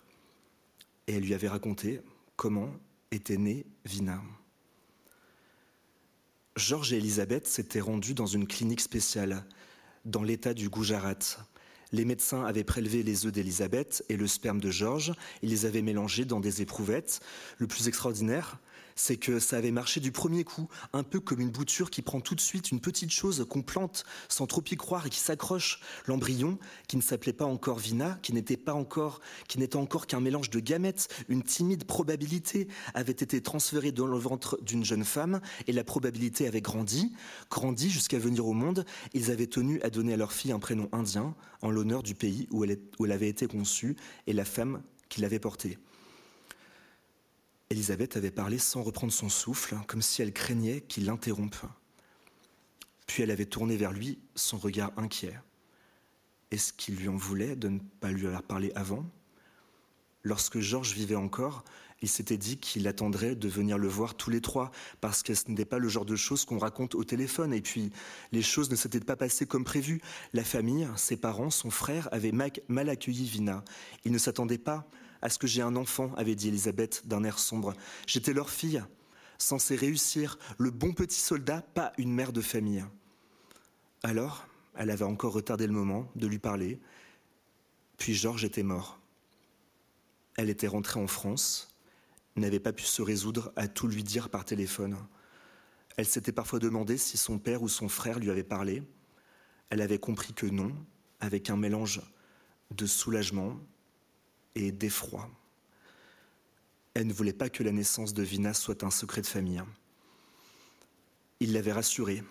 [1.06, 2.00] Et elle lui avait raconté
[2.36, 2.70] comment
[3.10, 4.22] était née Vina.
[6.56, 9.44] Georges et Elisabeth s'étaient rendus dans une clinique spéciale,
[10.04, 11.18] dans l'état du Gujarat.
[11.90, 15.82] Les médecins avaient prélevé les œufs d'Elisabeth et le sperme de Georges, ils les avaient
[15.82, 17.20] mélangés dans des éprouvettes.
[17.58, 18.58] Le plus extraordinaire,
[18.96, 22.20] c'est que ça avait marché du premier coup, un peu comme une bouture qui prend
[22.20, 25.80] tout de suite une petite chose qu'on plante sans trop y croire et qui s'accroche.
[26.06, 30.20] L'embryon, qui ne s'appelait pas encore Vina, qui n'était pas encore, qui n'était encore qu'un
[30.20, 35.40] mélange de gamètes, une timide probabilité avait été transférée dans le ventre d'une jeune femme
[35.66, 37.12] et la probabilité avait grandi,
[37.50, 38.84] grandi jusqu'à venir au monde.
[39.12, 42.48] Ils avaient tenu à donner à leur fille un prénom indien en l'honneur du pays
[42.50, 45.78] où elle, où elle avait été conçue et la femme qui l'avait portée.
[47.70, 51.56] Elisabeth avait parlé sans reprendre son souffle, comme si elle craignait qu'il l'interrompe.
[53.06, 55.38] Puis elle avait tourné vers lui son regard inquiet.
[56.50, 59.04] Est-ce qu'il lui en voulait de ne pas lui avoir parlé avant?
[60.22, 61.64] Lorsque Georges vivait encore,
[62.00, 65.48] il s'était dit qu'il attendrait de venir le voir tous les trois, parce que ce
[65.48, 67.52] n'était pas le genre de choses qu'on raconte au téléphone.
[67.54, 67.90] Et puis,
[68.30, 70.00] les choses ne s'étaient pas passées comme prévu.
[70.32, 73.64] La famille, ses parents, son frère avaient mal accueilli Vina.
[74.04, 74.86] Ils ne s'attendaient pas
[75.24, 77.72] à ce que j'ai un enfant, avait dit Elisabeth d'un air sombre.
[78.06, 78.84] J'étais leur fille,
[79.38, 82.84] censée réussir, le bon petit soldat, pas une mère de famille.
[84.02, 86.78] Alors, elle avait encore retardé le moment de lui parler,
[87.96, 89.00] puis Georges était mort.
[90.36, 91.74] Elle était rentrée en France,
[92.36, 94.98] n'avait pas pu se résoudre à tout lui dire par téléphone.
[95.96, 98.82] Elle s'était parfois demandé si son père ou son frère lui avait parlé.
[99.70, 100.74] Elle avait compris que non,
[101.20, 102.02] avec un mélange
[102.72, 103.58] de soulagement
[104.54, 105.30] et d'effroi.
[106.94, 109.62] Elle ne voulait pas que la naissance de Vina soit un secret de famille.
[111.40, 112.22] Il l'avait rassurée.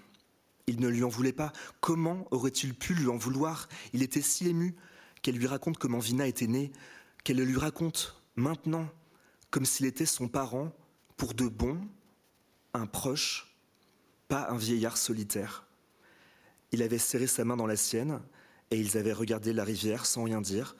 [0.67, 1.51] Il ne lui en voulait pas.
[1.81, 3.67] Comment aurait-il pu lui en vouloir?
[3.91, 4.75] Il était si ému
[5.21, 6.71] qu'elle lui raconte comment Vina était née,
[7.23, 8.89] qu'elle le lui raconte maintenant,
[9.51, 10.71] comme s'il était son parent,
[11.17, 11.79] pour de bon,
[12.73, 13.55] un proche,
[14.27, 15.65] pas un vieillard solitaire.
[16.71, 18.21] Il avait serré sa main dans la sienne,
[18.71, 20.75] et ils avaient regardé la rivière sans rien dire.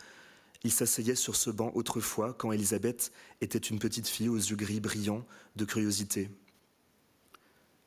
[0.64, 4.80] Ils s'asseyaient sur ce banc autrefois quand Elisabeth était une petite fille aux yeux gris
[4.80, 6.30] brillants de curiosité.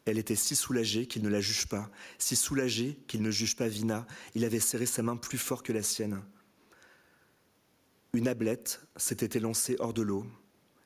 [0.04, 3.66] Elle était si soulagée qu'il ne la juge pas, si soulagée qu'il ne juge pas
[3.66, 4.06] Vina.
[4.34, 6.22] Il avait serré sa main plus fort que la sienne.
[8.12, 10.24] Une ablette s'était élancée hors de l'eau,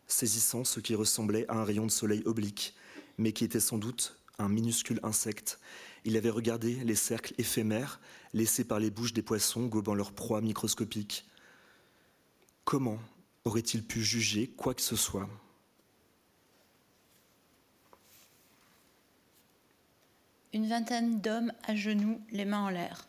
[0.06, 2.74] saisissant ce qui ressemblait à un rayon de soleil oblique,
[3.18, 5.60] mais qui était sans doute un minuscule insecte.
[6.04, 8.00] Il avait regardé les cercles éphémères
[8.32, 11.26] laissés par les bouches des poissons gobant leur proie microscopique.
[12.70, 13.00] Comment
[13.44, 15.28] aurait-il pu juger quoi que ce soit?
[20.52, 23.08] Une vingtaine d'hommes à genoux, les mains en l'air.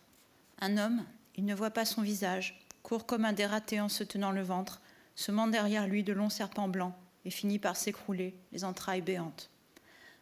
[0.61, 4.31] Un homme, il ne voit pas son visage, court comme un dératé en se tenant
[4.31, 4.81] le ventre,
[5.13, 6.95] semant derrière lui de longs serpents blancs
[7.25, 9.51] et finit par s'écrouler, les entrailles béantes.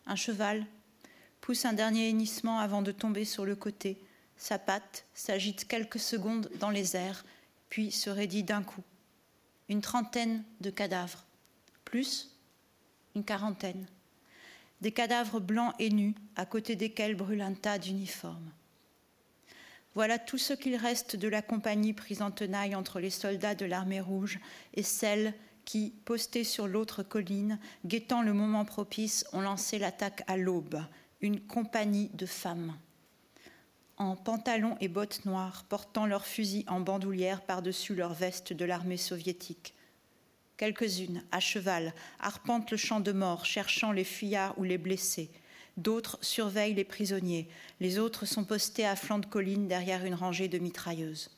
[0.05, 0.65] Un cheval
[1.39, 4.03] pousse un dernier hennissement avant de tomber sur le côté.
[4.35, 7.23] Sa patte s'agite quelques secondes dans les airs,
[7.69, 8.83] puis se raidit d'un coup.
[9.69, 11.23] Une trentaine de cadavres,
[11.85, 12.35] plus
[13.15, 13.87] une quarantaine.
[14.81, 18.51] Des cadavres blancs et nus, à côté desquels brûle un tas d'uniformes.
[19.95, 23.65] Voilà tout ce qu'il reste de la compagnie prise en tenaille entre les soldats de
[23.65, 24.39] l'armée rouge
[24.73, 25.33] et celles
[25.65, 30.81] qui, postées sur l'autre colline, guettant le moment propice, ont lancé l'attaque à l'aube,
[31.21, 32.75] une compagnie de femmes.
[34.01, 38.95] En pantalons et bottes noires, portant leurs fusils en bandoulière par-dessus leurs vestes de l'armée
[38.95, 39.73] soviétique.
[40.55, 45.29] Quelques-unes, à cheval, arpentent le champ de mort, cherchant les fuyards ou les blessés.
[45.75, 47.49] D'autres surveillent les prisonniers.
[47.81, 51.29] Les autres sont postés à flanc de colline derrière une rangée de mitrailleuses.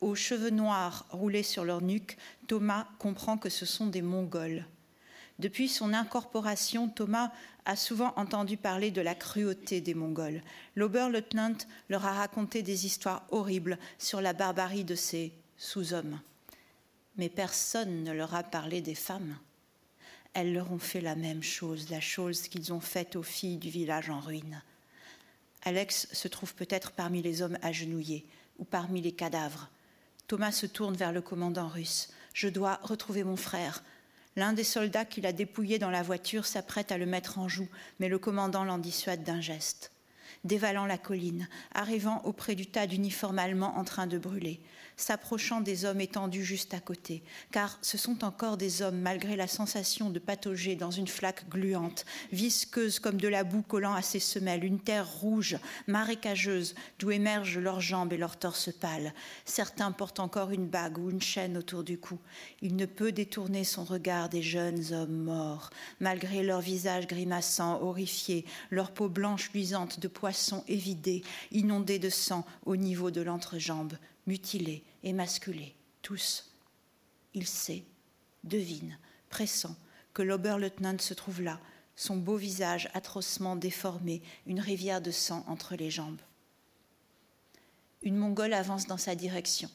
[0.00, 2.16] Aux cheveux noirs roulés sur leur nuque,
[2.48, 4.66] Thomas comprend que ce sont des Mongols.
[5.38, 7.30] Depuis son incorporation, Thomas
[7.64, 10.42] a souvent entendu parler de la cruauté des Mongols.
[10.74, 11.56] L'Oberleutnant
[11.88, 16.20] leur a raconté des histoires horribles sur la barbarie de ces sous-hommes.
[17.16, 19.36] Mais personne ne leur a parlé des femmes
[20.34, 23.70] elles leur ont fait la même chose, la chose qu'ils ont faite aux filles du
[23.70, 24.62] village en ruine.
[25.62, 28.26] Alex se trouve peut-être parmi les hommes agenouillés
[28.58, 29.68] ou parmi les cadavres.
[30.26, 32.08] Thomas se tourne vers le commandant russe.
[32.32, 33.82] Je dois retrouver mon frère.
[34.36, 37.68] L'un des soldats qui l'a dépouillé dans la voiture s'apprête à le mettre en joue,
[38.00, 39.92] mais le commandant l'en dissuade d'un geste.
[40.44, 44.60] Dévalant la colline, arrivant auprès du tas d'uniformes allemands en train de brûler,
[44.96, 49.46] s'approchant des hommes étendus juste à côté, car ce sont encore des hommes malgré la
[49.46, 54.20] sensation de patauger dans une flaque gluante, visqueuse comme de la boue collant à ses
[54.20, 59.14] semelles, une terre rouge, marécageuse, d'où émergent leurs jambes et leurs torses pâles.
[59.44, 62.18] Certains portent encore une bague ou une chaîne autour du cou.
[62.60, 68.44] Il ne peut détourner son regard des jeunes hommes morts, malgré leurs visages grimaçants, horrifiés,
[68.70, 73.94] leur peau blanche luisante de poisson évidée, inondée de sang au niveau de l'entrejambe
[74.26, 76.50] mutilés, émasculés, tous.
[77.34, 77.84] Il sait,
[78.44, 79.76] devine, pressent
[80.12, 81.60] que l'Oberleutnant se trouve là,
[81.96, 86.20] son beau visage atrocement déformé, une rivière de sang entre les jambes.
[88.02, 89.70] Une Mongole avance dans sa direction.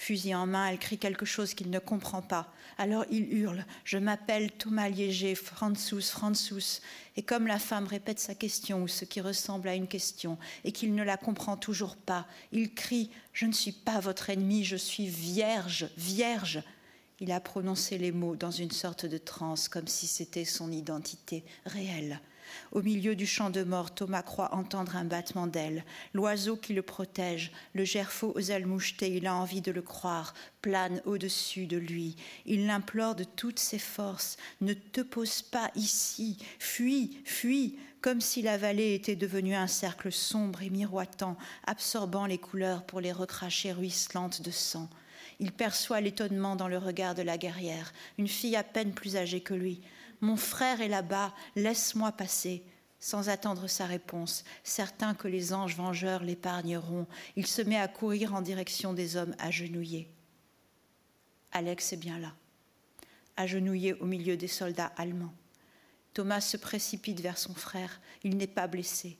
[0.00, 2.54] Fusil en main, elle crie quelque chose qu'il ne comprend pas.
[2.78, 6.80] Alors il hurle Je m'appelle Thomas Liéger, Franzus, Franzus.
[7.18, 10.72] Et comme la femme répète sa question ou ce qui ressemble à une question et
[10.72, 14.76] qu'il ne la comprend toujours pas, il crie Je ne suis pas votre ennemi, je
[14.76, 16.62] suis vierge, vierge.
[17.20, 21.44] Il a prononcé les mots dans une sorte de transe, comme si c'était son identité
[21.66, 22.22] réelle.
[22.72, 25.84] Au milieu du champ de mort, Thomas croit entendre un battement d'ailes.
[26.14, 30.34] L'oiseau qui le protège, le gerfaut aux ailes mouchetées, il a envie de le croire,
[30.62, 32.16] plane au-dessus de lui.
[32.46, 34.36] Il l'implore de toutes ses forces.
[34.60, 36.38] Ne te pose pas ici.
[36.58, 41.36] Fuis, fuis comme si la vallée était devenue un cercle sombre et miroitant,
[41.66, 44.88] absorbant les couleurs pour les recracher ruisselantes de sang.
[45.38, 49.40] Il perçoit l'étonnement dans le regard de la guerrière, une fille à peine plus âgée
[49.40, 49.80] que lui.
[50.20, 52.62] Mon frère est là-bas, laisse-moi passer.
[53.02, 58.34] Sans attendre sa réponse, certain que les anges vengeurs l'épargneront, il se met à courir
[58.34, 60.10] en direction des hommes agenouillés.
[61.52, 62.34] Alex est bien là,
[63.38, 65.32] agenouillé au milieu des soldats allemands.
[66.12, 69.16] Thomas se précipite vers son frère, il n'est pas blessé.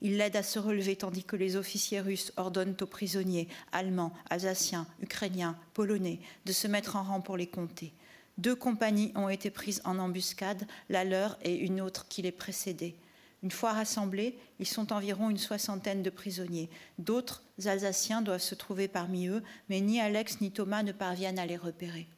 [0.00, 4.86] Il l'aide à se relever tandis que les officiers russes ordonnent aux prisonniers allemands, alsaciens,
[5.00, 7.92] ukrainiens, polonais de se mettre en rang pour les compter.
[8.38, 12.94] Deux compagnies ont été prises en embuscade, la leur et une autre qui les précédait.
[13.42, 16.70] Une fois rassemblés, ils sont environ une soixantaine de prisonniers.
[16.98, 21.46] D'autres Alsaciens doivent se trouver parmi eux, mais ni Alex ni Thomas ne parviennent à
[21.46, 22.08] les repérer.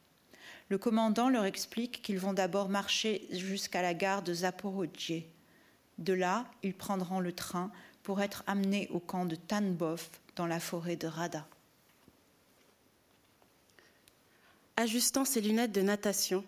[0.69, 5.27] Le commandant leur explique qu'ils vont d'abord marcher jusqu'à la gare de Zaporozhye.
[5.99, 7.71] De là, ils prendront le train
[8.03, 11.47] pour être amenés au camp de Tanbov dans la forêt de Rada.
[14.81, 16.43] Ajustant ses lunettes de natation,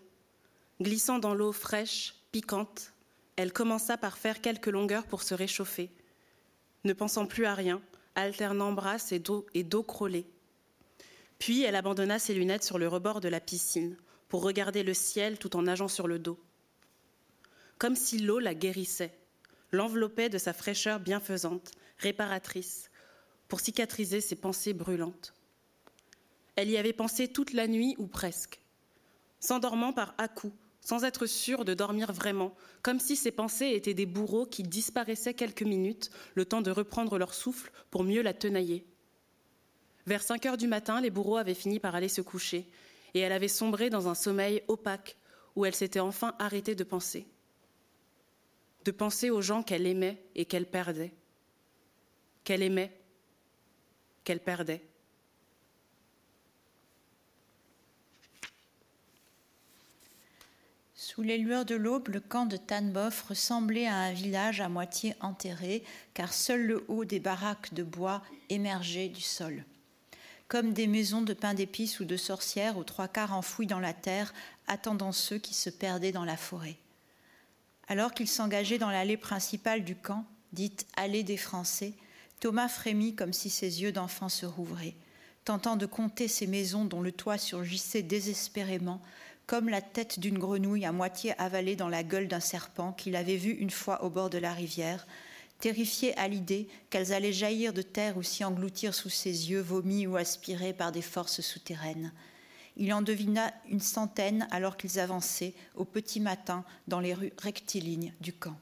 [0.81, 2.95] glissant dans l'eau fraîche, piquante,
[3.37, 5.91] elle commença par faire quelques longueurs pour se réchauffer,
[6.85, 7.83] ne pensant plus à rien,
[8.15, 10.25] alternant brasse et dos, et dos crôlé.
[11.39, 15.37] Puis elle abandonna ses lunettes sur le rebord de la piscine pour regarder le ciel
[15.37, 16.41] tout en nageant sur le dos.
[17.77, 19.13] Comme si l'eau la guérissait,
[19.73, 22.91] l'enveloppait de sa fraîcheur bienfaisante, réparatrice,
[23.49, 25.35] pour cicatriser ses pensées brûlantes.
[26.57, 28.61] Elle y avait pensé toute la nuit ou presque,
[29.41, 34.07] s'endormant par à-coups, sans être sûre de dormir vraiment, comme si ses pensées étaient des
[34.07, 38.85] bourreaux qui disparaissaient quelques minutes, le temps de reprendre leur souffle pour mieux la tenailler.
[40.07, 42.69] Vers cinq heures du matin, les bourreaux avaient fini par aller se coucher,
[43.15, 45.17] et elle avait sombré dans un sommeil opaque
[45.55, 47.27] où elle s'était enfin arrêtée de penser
[48.85, 51.13] de penser aux gens qu'elle aimait et qu'elle perdait,
[52.45, 53.01] qu'elle aimait,
[54.25, 54.83] qu'elle perdait.
[61.15, 65.15] Sous les lueurs de l'aube, le camp de Tanboff ressemblait à un village à moitié
[65.21, 69.63] enterré, car seul le haut des baraques de bois émergeait du sol.
[70.49, 73.93] Comme des maisons de pain d'épices ou de sorcières aux trois quarts enfouies dans la
[73.93, 74.33] terre,
[74.69, 76.77] attendant ceux qui se perdaient dans la forêt.
[77.89, 81.93] Alors qu'il s'engageait dans l'allée principale du camp, dite allée des Français,
[82.41, 84.97] Thomas frémit comme si ses yeux d'enfant se rouvraient,
[85.45, 89.03] tentant de compter ces maisons dont le toit surgissait désespérément,
[89.53, 93.37] comme la tête d'une grenouille à moitié avalée dans la gueule d'un serpent qu'il avait
[93.37, 95.07] vu une fois au bord de la rivière,
[95.59, 100.07] terrifié à l'idée qu'elles allaient jaillir de terre ou s'y engloutir sous ses yeux vomis
[100.07, 102.15] ou aspirés par des forces souterraines.
[102.79, 108.15] Il en devina une centaine alors qu'ils avançaient au petit matin dans les rues rectilignes
[108.23, 108.57] du camp.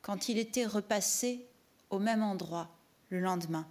[0.00, 1.44] Quand il était repassé
[1.90, 2.70] au même endroit
[3.10, 3.66] le lendemain,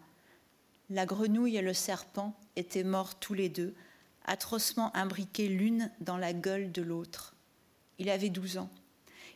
[0.92, 3.74] la grenouille et le serpent étaient morts tous les deux,
[4.26, 7.36] atrocement imbriqués l'une dans la gueule de l'autre.
[8.00, 8.70] Il avait douze ans.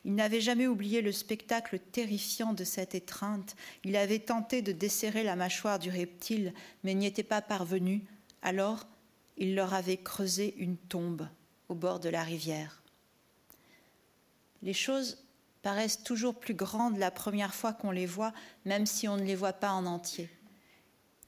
[0.06, 3.56] Il n'avait jamais oublié le spectacle terrifiant de cette étreinte.
[3.84, 8.04] Il avait tenté de desserrer la mâchoire du reptile, mais n'y était pas parvenu.
[8.42, 8.88] Alors,
[9.38, 11.28] il leur avait creusé une tombe
[11.70, 12.82] au bord de la rivière.
[14.64, 15.18] Les choses
[15.62, 18.34] paraissent toujours plus grandes la première fois qu'on les voit,
[18.66, 20.30] même si on ne les voit pas en entier.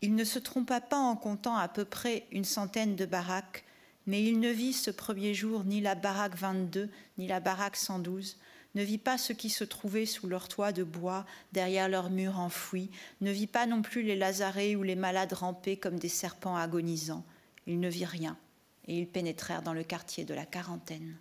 [0.02, 3.66] Il ne se trompa pas en comptant à peu près une centaine de baraques,
[4.08, 8.38] mais il ne vit ce premier jour ni la baraque 22 ni la baraque 112,
[8.76, 12.40] ne vit pas ce qui se trouvait sous leur toit de bois, derrière leurs murs
[12.40, 16.56] enfouis, ne vit pas non plus les lazarés ou les malades rampés comme des serpents
[16.56, 17.26] agonisants.
[17.68, 18.38] Il ne vit rien,
[18.88, 21.18] et ils pénétrèrent dans le quartier de la quarantaine.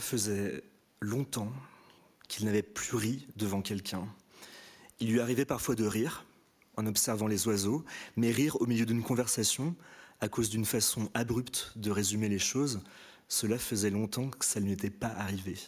[0.00, 0.62] Faisait
[1.00, 1.52] longtemps
[2.28, 4.06] qu'il n'avait plus ri devant quelqu'un.
[5.00, 6.24] Il lui arrivait parfois de rire
[6.76, 7.84] en observant les oiseaux,
[8.16, 9.74] mais rire au milieu d'une conversation,
[10.20, 12.80] à cause d'une façon abrupte de résumer les choses,
[13.28, 15.58] cela faisait longtemps que ça ne lui était pas arrivé.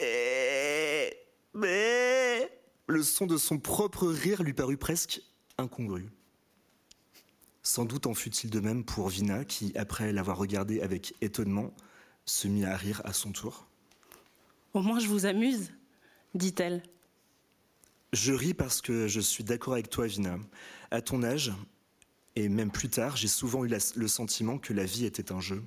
[0.00, 1.12] Et...
[1.52, 2.50] Mais...
[2.86, 5.22] Le son de son propre rire lui parut presque
[5.56, 6.10] incongru.
[7.62, 11.72] Sans doute en fut-il de même pour Vina, qui, après l'avoir regardé avec étonnement,
[12.26, 13.66] se mit à rire à son tour.
[14.72, 15.70] Au moins je vous amuse,
[16.34, 16.82] dit-elle.
[18.12, 20.38] Je ris parce que je suis d'accord avec toi, Vina.
[20.90, 21.52] À ton âge,
[22.36, 25.62] et même plus tard, j'ai souvent eu le sentiment que la vie était un jeu.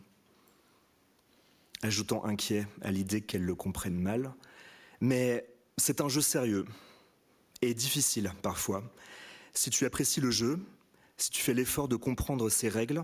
[1.82, 4.34] Ajoutant inquiet à l'idée qu'elle le comprenne mal.
[5.00, 5.48] Mais
[5.78, 6.66] c'est un jeu sérieux
[7.62, 8.84] et difficile parfois.
[9.54, 10.60] Si tu apprécies le jeu,
[11.18, 13.04] si tu fais l'effort de comprendre ses règles,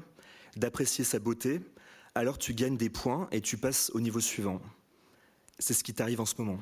[0.56, 1.62] d'apprécier sa beauté,
[2.16, 4.62] alors tu gagnes des points et tu passes au niveau suivant.
[5.60, 6.62] C'est ce qui t'arrive en ce moment.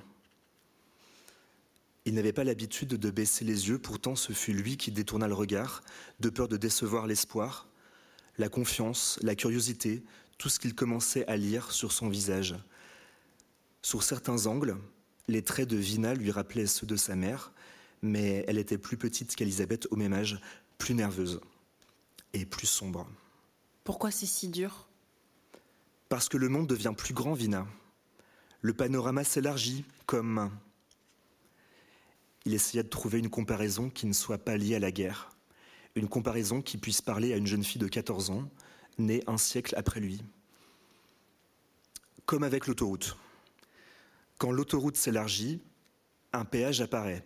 [2.06, 5.34] Il n'avait pas l'habitude de baisser les yeux, pourtant ce fut lui qui détourna le
[5.34, 5.84] regard,
[6.20, 7.68] de peur de décevoir l'espoir,
[8.38, 10.04] la confiance, la curiosité,
[10.38, 12.56] tout ce qu'il commençait à lire sur son visage.
[13.84, 14.78] Sur certains angles,
[15.28, 17.52] les traits de Vina lui rappelaient ceux de sa mère,
[18.02, 20.41] mais elle était plus petite qu'Elisabeth au même âge,
[20.80, 21.39] plus nerveuse
[22.34, 23.08] et plus sombre.
[23.84, 24.88] Pourquoi c'est si dur?
[26.12, 27.66] Parce que le monde devient plus grand, Vina.
[28.59, 30.51] Le panorama s'élargit comme...
[32.43, 35.30] Il essaya de trouver une comparaison qui ne soit pas liée à la guerre,
[35.95, 38.51] une comparaison qui puisse parler à une jeune fille de 14 ans,
[38.97, 40.22] née un siècle après lui.
[42.26, 43.16] Comme avec l'autoroute.
[44.38, 45.62] Quand l'autoroute s'élargit,
[46.34, 47.26] un péage apparaît.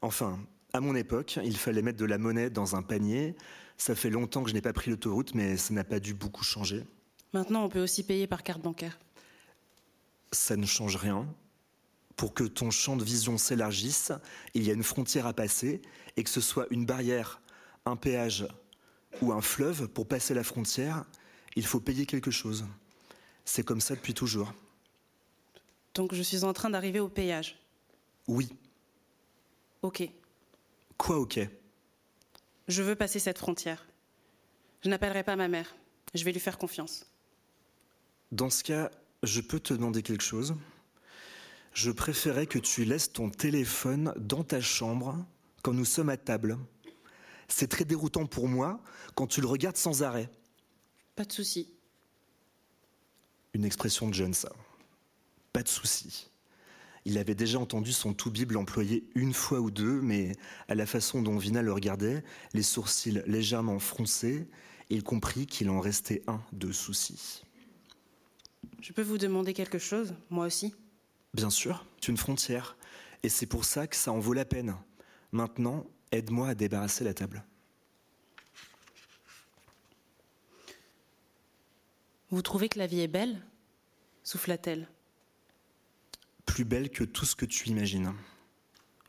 [0.00, 0.40] Enfin,
[0.72, 3.36] à mon époque, il fallait mettre de la monnaie dans un panier.
[3.76, 6.44] Ça fait longtemps que je n'ai pas pris l'autoroute, mais ça n'a pas dû beaucoup
[6.44, 6.86] changer.
[7.32, 8.98] Maintenant, on peut aussi payer par carte bancaire.
[10.32, 11.26] Ça ne change rien.
[12.16, 14.12] Pour que ton champ de vision s'élargisse,
[14.54, 15.80] il y a une frontière à passer,
[16.16, 17.40] et que ce soit une barrière,
[17.86, 18.46] un péage
[19.20, 21.04] ou un fleuve, pour passer la frontière,
[21.56, 22.64] il faut payer quelque chose.
[23.44, 24.52] C'est comme ça depuis toujours.
[25.94, 27.58] Donc je suis en train d'arriver au péage.
[28.28, 28.54] Oui.
[29.82, 30.08] Ok.
[30.96, 31.40] Quoi, ok?
[32.68, 33.86] Je veux passer cette frontière.
[34.82, 35.74] Je n'appellerai pas ma mère.
[36.14, 37.06] Je vais lui faire confiance.
[38.32, 38.90] Dans ce cas,
[39.22, 40.56] je peux te demander quelque chose.
[41.74, 45.22] Je préférais que tu laisses ton téléphone dans ta chambre
[45.62, 46.58] quand nous sommes à table.
[47.46, 48.80] C'est très déroutant pour moi
[49.14, 50.30] quand tu le regardes sans arrêt.
[51.14, 51.68] Pas de souci.
[53.52, 54.50] Une expression de jeune, ça.
[55.52, 56.30] Pas de souci.
[57.04, 60.36] Il avait déjà entendu son tout Bible employé une fois ou deux, mais
[60.68, 62.24] à la façon dont Vina le regardait,
[62.54, 64.48] les sourcils légèrement froncés,
[64.88, 67.42] il comprit qu'il en restait un de souci.
[68.80, 70.74] Je peux vous demander quelque chose, moi aussi?
[71.34, 72.76] Bien sûr, c'est une frontière,
[73.22, 74.76] et c'est pour ça que ça en vaut la peine.
[75.30, 77.42] Maintenant, aide-moi à débarrasser la table.
[82.30, 83.42] Vous trouvez que la vie est belle?
[84.24, 84.88] souffla-t-elle
[86.52, 88.12] plus belle que tout ce que tu imagines.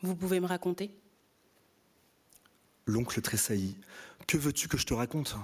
[0.01, 0.95] Vous pouvez me raconter?
[2.85, 3.75] L'oncle tressaillit.
[4.27, 5.35] Que veux-tu que je te raconte?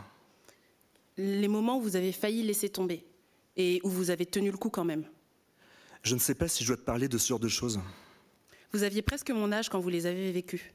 [1.17, 3.05] Les moments où vous avez failli laisser tomber
[3.59, 5.05] et où vous avez tenu le coup quand même.
[6.01, 7.79] Je ne sais pas si je dois te parler de ce genre de choses.
[8.71, 10.73] Vous aviez presque mon âge quand vous les avez vécues.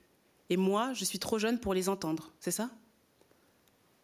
[0.51, 2.71] Et moi, je suis trop jeune pour les entendre, c'est ça?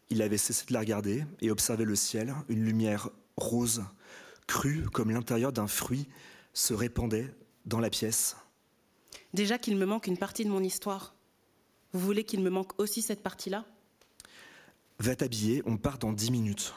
[0.08, 3.84] Il avait cessé de la regarder et observait le ciel, une lumière rose,
[4.46, 6.08] crue comme l'intérieur d'un fruit
[6.54, 7.32] se répandait
[7.66, 8.36] dans la pièce.
[9.34, 11.14] Déjà qu'il me manque une partie de mon histoire.
[11.92, 13.66] Vous voulez qu'il me manque aussi cette partie-là?
[14.98, 16.72] Va t'habiller, on part dans dix minutes.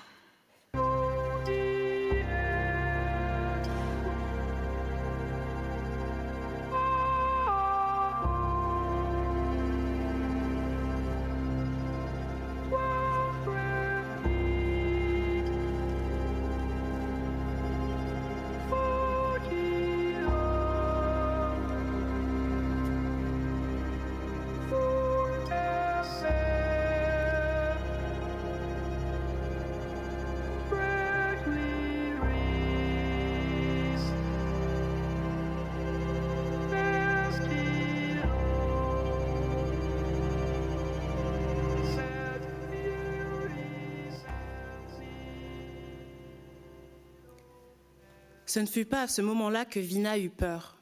[48.53, 50.77] Ce ne fut pas à ce moment-là que Vina eut peur.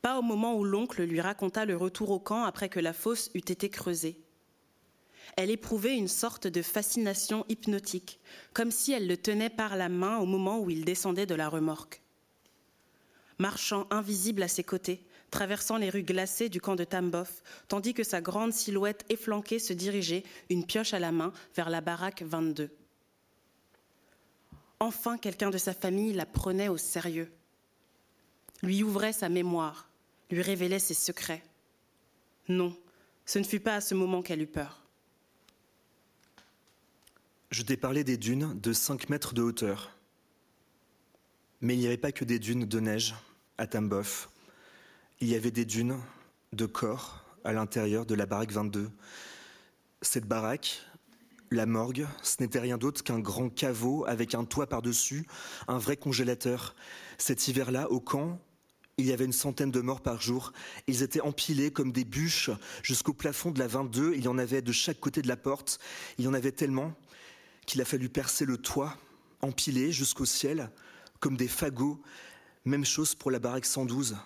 [0.00, 3.30] Pas au moment où l'oncle lui raconta le retour au camp après que la fosse
[3.34, 4.18] eût été creusée.
[5.36, 8.18] Elle éprouvait une sorte de fascination hypnotique,
[8.54, 11.50] comme si elle le tenait par la main au moment où il descendait de la
[11.50, 12.00] remorque.
[13.36, 18.04] Marchant invisible à ses côtés, traversant les rues glacées du camp de Tambov, tandis que
[18.04, 22.70] sa grande silhouette efflanquée se dirigeait, une pioche à la main, vers la baraque 22.
[24.80, 27.30] Enfin, quelqu'un de sa famille la prenait au sérieux,
[28.62, 29.90] lui ouvrait sa mémoire,
[30.30, 31.42] lui révélait ses secrets.
[32.48, 32.74] Non,
[33.26, 34.82] ce ne fut pas à ce moment qu'elle eut peur.
[37.50, 39.90] Je t'ai parlé des dunes de 5 mètres de hauteur.
[41.60, 43.14] Mais il n'y avait pas que des dunes de neige
[43.58, 44.28] à Tambov.
[45.20, 46.00] Il y avait des dunes
[46.52, 48.90] de corps à l'intérieur de la baraque 22.
[50.00, 50.80] Cette baraque,
[51.50, 55.26] la morgue, ce n'était rien d'autre qu'un grand caveau avec un toit par-dessus,
[55.66, 56.76] un vrai congélateur.
[57.18, 58.40] Cet hiver-là, au camp,
[58.98, 60.52] il y avait une centaine de morts par jour.
[60.86, 62.50] Ils étaient empilés comme des bûches
[62.82, 64.14] jusqu'au plafond de la 22.
[64.14, 65.80] Il y en avait de chaque côté de la porte.
[66.18, 66.94] Il y en avait tellement
[67.66, 68.96] qu'il a fallu percer le toit,
[69.40, 70.70] empilé jusqu'au ciel,
[71.18, 72.00] comme des fagots.
[72.64, 74.16] Même chose pour la baraque 112.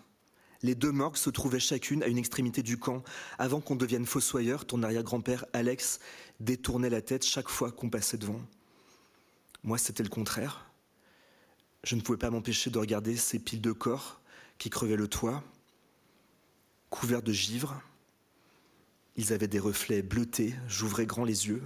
[0.65, 3.05] Les deux morgues se trouvaient chacune à une extrémité du camp.
[3.37, 6.01] Avant qu'on devienne fossoyeur, ton arrière-grand-père Alex
[6.41, 8.41] détournait la tête chaque fois qu'on passait devant.
[9.63, 10.65] Moi, c'était le contraire.
[11.83, 14.23] Je ne pouvais pas m'empêcher de regarder ces piles de corps
[14.57, 15.45] qui crevaient le toit,
[16.89, 17.79] couverts de givre.
[19.17, 21.63] Ils avaient des reflets bleutés, j'ouvrais grand les yeux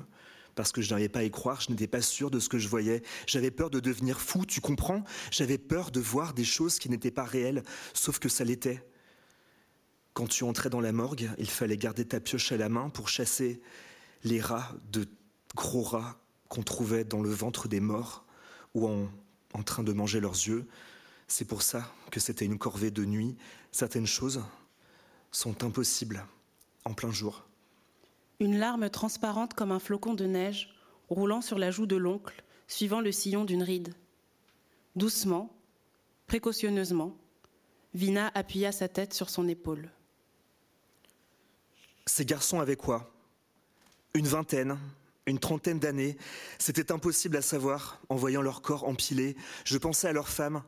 [0.58, 2.58] parce que je n'arrivais pas à y croire, je n'étais pas sûr de ce que
[2.58, 3.04] je voyais.
[3.28, 5.04] J'avais peur de devenir fou, tu comprends?
[5.30, 7.62] J'avais peur de voir des choses qui n'étaient pas réelles,
[7.94, 8.84] sauf que ça l'était.
[10.14, 13.08] Quand tu entrais dans la morgue, il fallait garder ta pioche à la main pour
[13.08, 13.60] chasser
[14.24, 15.06] les rats de
[15.54, 18.26] gros rats qu'on trouvait dans le ventre des morts
[18.74, 19.08] ou en,
[19.52, 20.66] en train de manger leurs yeux.
[21.28, 23.36] C'est pour ça que c'était une corvée de nuit.
[23.70, 24.42] Certaines choses
[25.30, 26.26] sont impossibles
[26.84, 27.47] en plein jour.
[28.40, 30.74] Une larme transparente comme un flocon de neige
[31.08, 33.94] roulant sur la joue de l'oncle, suivant le sillon d'une ride.
[34.94, 35.54] Doucement,
[36.26, 37.16] précautionneusement,
[37.94, 39.90] Vina appuya sa tête sur son épaule.
[42.06, 43.10] Ces garçons avaient quoi?
[44.14, 44.78] Une vingtaine,
[45.26, 46.16] une trentaine d'années.
[46.58, 49.36] C'était impossible à savoir en voyant leur corps empilés.
[49.64, 50.62] Je pensais à leurs femmes,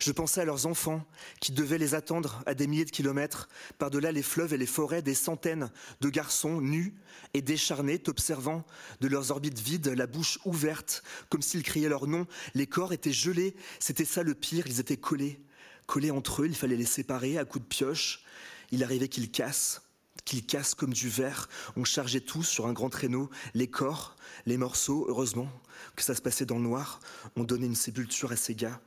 [0.00, 1.04] je pensais à leurs enfants
[1.40, 5.02] qui devaient les attendre à des milliers de kilomètres, par-delà les fleuves et les forêts,
[5.02, 5.70] des centaines
[6.00, 6.94] de garçons nus
[7.34, 8.64] et décharnés, t'observant
[9.00, 12.26] de leurs orbites vides, la bouche ouverte, comme s'ils criaient leur nom.
[12.54, 15.40] Les corps étaient gelés, c'était ça le pire, ils étaient collés.
[15.86, 18.22] Collés entre eux, il fallait les séparer à coups de pioche.
[18.70, 19.82] Il arrivait qu'ils cassent,
[20.24, 21.48] qu'ils cassent comme du verre.
[21.76, 25.48] On chargeait tous sur un grand traîneau, les corps, les morceaux, heureusement
[25.96, 27.00] que ça se passait dans le noir.
[27.36, 28.80] On donnait une sépulture à ces gars.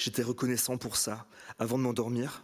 [0.00, 1.26] J'étais reconnaissant pour ça.
[1.58, 2.42] Avant de m'endormir,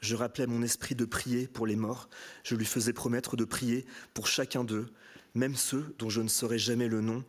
[0.00, 2.08] je rappelais à mon esprit de prier pour les morts.
[2.44, 3.84] Je lui faisais promettre de prier
[4.14, 4.86] pour chacun d'eux,
[5.34, 7.24] même ceux dont je ne saurais jamais le nom.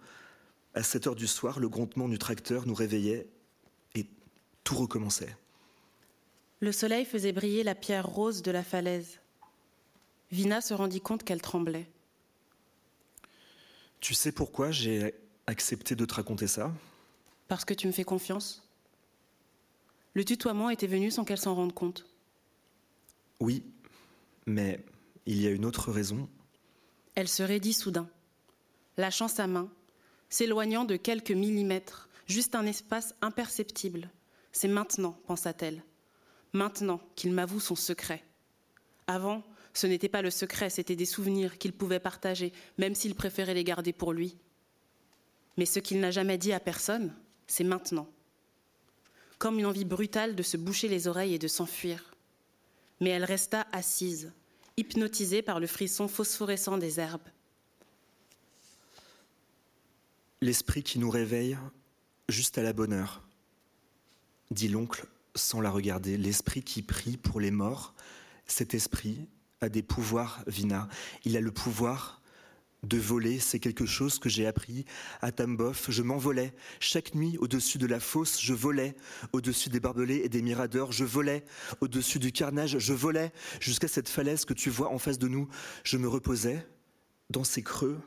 [0.76, 3.28] À 7 heures du soir, le grondement du tracteur nous réveillait
[3.96, 4.06] et
[4.64, 5.36] tout recommençait.
[6.60, 9.20] Le soleil faisait briller la pierre rose de la falaise.
[10.32, 11.90] Vina se rendit compte qu'elle tremblait.
[14.00, 15.16] Tu sais pourquoi j'ai
[15.48, 16.72] accepté de te raconter ça?
[17.48, 18.62] Parce que tu me fais confiance
[20.16, 22.06] le tutoiement était venu sans qu'elle s'en rende compte.
[23.40, 23.64] Oui,
[24.46, 24.84] mais
[25.26, 26.28] il y a une autre raison.
[27.16, 28.10] Elle se raidit soudain,
[28.98, 29.70] lâchant sa main,
[30.30, 34.10] s'éloignant de quelques millimètres, juste un espace imperceptible.
[34.54, 35.84] C'est maintenant, pensa-t-elle.
[36.54, 38.24] Maintenant qu'il m'avoue son secret.
[39.08, 39.44] Avant,
[39.74, 43.66] ce n'était pas le secret, c'était des souvenirs qu'il pouvait partager, même s'il préférait les
[43.66, 44.38] garder pour lui.
[45.58, 47.14] Mais ce qu'il n'a jamais dit à personne,
[47.48, 48.08] c'est maintenant
[49.38, 52.16] comme une envie brutale de se boucher les oreilles et de s'enfuir.
[53.02, 54.32] Mais elle resta assise,
[54.78, 57.28] hypnotisée par le frisson phosphorescent des herbes.
[60.42, 61.58] L'esprit qui nous réveille
[62.30, 63.22] juste à la bonne heure,
[64.52, 65.06] dit l'oncle
[65.36, 67.94] sans la regarder, l'esprit qui prie pour les morts,
[68.48, 69.28] cet esprit
[69.62, 70.88] a des pouvoirs, Vina.
[71.26, 72.22] Il a le pouvoir
[72.86, 74.86] de voler, c'est quelque chose que j'ai appris
[75.22, 75.86] à Tambov.
[75.90, 76.54] Je m'envolais.
[76.80, 78.96] Chaque nuit au-dessus de la fosse, je volais.
[79.34, 81.44] Au-dessus des barbelés et des miradors, je volais.
[81.82, 83.32] Au-dessus du carnage, je volais.
[83.60, 85.48] Jusqu'à cette falaise que tu vois en face de nous.
[85.84, 86.66] Je me reposais
[87.30, 88.00] dans ces creux,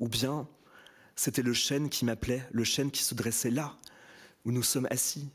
[0.00, 0.48] ou bien
[1.14, 3.76] c'était le chêne qui m'appelait, le chêne qui se dressait là,
[4.44, 5.28] où nous sommes assis.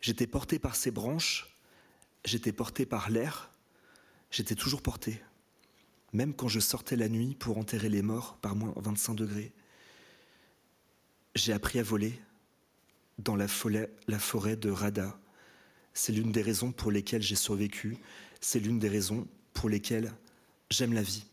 [0.00, 1.56] J'étais porté par ses branches,
[2.24, 3.50] j'étais porté par l'air,
[4.30, 5.20] j'étais toujours porté
[6.16, 9.52] même quand je sortais la nuit pour enterrer les morts par moins 25 degrés.
[11.34, 12.18] J'ai appris à voler
[13.18, 13.46] dans la,
[14.08, 15.18] la forêt de Rada.
[15.92, 17.98] C'est l'une des raisons pour lesquelles j'ai survécu,
[18.40, 20.12] c'est l'une des raisons pour lesquelles
[20.70, 21.26] j'aime la vie.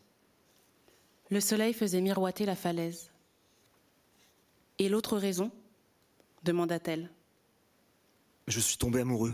[1.29, 3.09] Le soleil faisait miroiter la falaise.
[4.79, 5.49] Et l'autre raison
[6.43, 7.09] demanda-t-elle.
[8.47, 9.33] Je suis tombé amoureux.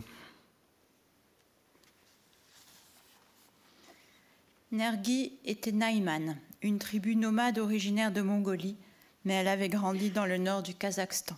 [4.72, 8.78] Nergi était Naïman, une tribu nomade originaire de Mongolie,
[9.26, 11.36] mais elle avait grandi dans le nord du Kazakhstan.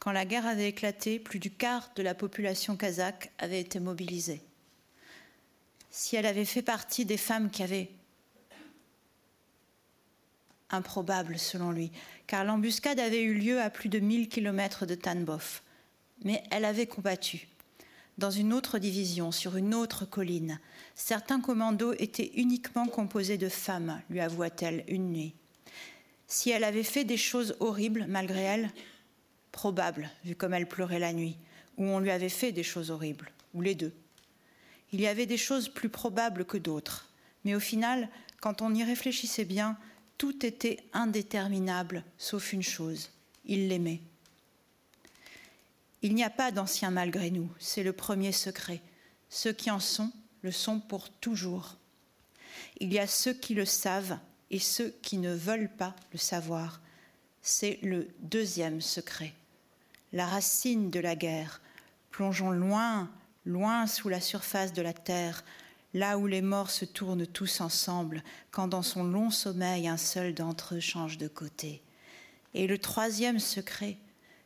[0.00, 4.42] Quand la guerre avait éclaté, plus du quart de la population kazakh avait été mobilisée.
[5.90, 7.90] Si elle avait fait partie des femmes qui avaient
[10.70, 11.92] improbable selon lui,
[12.26, 15.62] car l'embuscade avait eu lieu à plus de 1000 kilomètres de Tanbof.
[16.24, 17.46] Mais elle avait combattu.
[18.18, 20.58] Dans une autre division, sur une autre colline,
[20.96, 25.34] certains commandos étaient uniquement composés de femmes, lui avoua-t-elle une nuit.
[26.26, 28.70] Si elle avait fait des choses horribles malgré elle,
[29.52, 31.36] probable, vu comme elle pleurait la nuit,
[31.76, 33.92] ou on lui avait fait des choses horribles, ou les deux.
[34.92, 37.08] Il y avait des choses plus probables que d'autres,
[37.44, 38.08] mais au final,
[38.40, 39.78] quand on y réfléchissait bien,
[40.18, 43.10] tout était indéterminable, sauf une chose,
[43.44, 44.00] il l'aimait.
[46.02, 48.80] Il n'y a pas d'anciens malgré nous, c'est le premier secret.
[49.28, 51.76] Ceux qui en sont le sont pour toujours.
[52.78, 54.18] Il y a ceux qui le savent
[54.50, 56.80] et ceux qui ne veulent pas le savoir.
[57.42, 59.32] C'est le deuxième secret.
[60.12, 61.60] La racine de la guerre.
[62.10, 63.10] Plongeons loin,
[63.44, 65.44] loin sous la surface de la terre,
[65.94, 70.34] là où les morts se tournent tous ensemble, quand dans son long sommeil un seul
[70.34, 71.82] d'entre eux change de côté.
[72.54, 73.98] Et le troisième secret,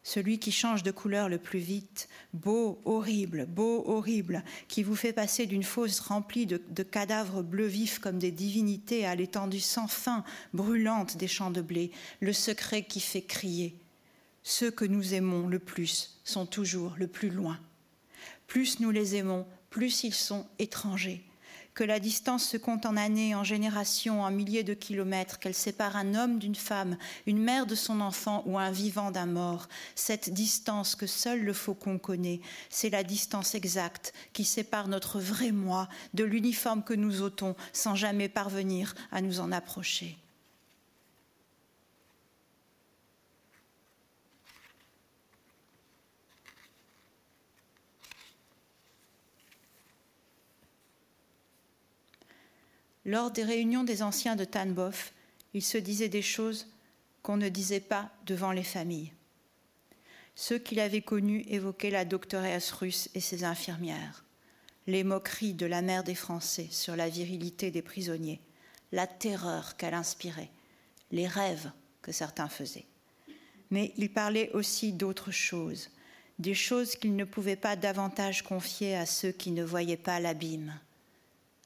[0.03, 5.13] celui qui change de couleur le plus vite, beau, horrible, beau, horrible, qui vous fait
[5.13, 10.25] passer d'une fosse remplie de, cadavres bleus vifs comme des divinités à l'étendue sans fin,
[10.53, 11.91] brûlante des champs de blé,
[12.21, 13.77] le secret qui fait crier.
[14.43, 17.59] Ceux que nous aimons le plus sont toujours le plus loin.
[18.49, 21.25] Plus nous les aimons, plus ils sont étrangers
[21.75, 25.97] que la distance se compte en années, en générations, en milliers de kilomètres, qu'elle sépare
[25.97, 26.97] un homme d'une femme,
[27.27, 29.69] une mère de son enfant ou un vivant d'un mort.
[29.95, 35.53] Cette distance que seul le faucon connaît, c'est la distance exacte qui sépare notre vrai
[35.53, 40.19] moi de l'uniforme que nous ôtons sans jamais parvenir à nous en approcher.
[53.05, 55.13] Lors des réunions des anciens de Tanbof,
[55.55, 56.69] il se disait des choses
[57.23, 59.13] qu'on ne disait pas devant les familles.
[60.35, 64.25] Ceux qu'il avait connus évoquaient la doctoresse russe et ses infirmières,
[64.87, 68.41] les moqueries de la mère des Français sur la virilité des prisonniers,
[68.93, 70.51] la terreur qu'elle inspirait,
[71.11, 72.87] les rêves que certains faisaient.
[73.71, 75.91] Mais il parlait aussi d'autres choses,
[76.39, 80.79] des choses qu'il ne pouvait pas davantage confier à ceux qui ne voyaient pas l'abîme.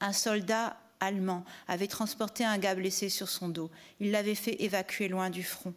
[0.01, 3.71] Un soldat allemand avait transporté un gars blessé sur son dos.
[4.01, 5.75] Il l'avait fait évacuer loin du front.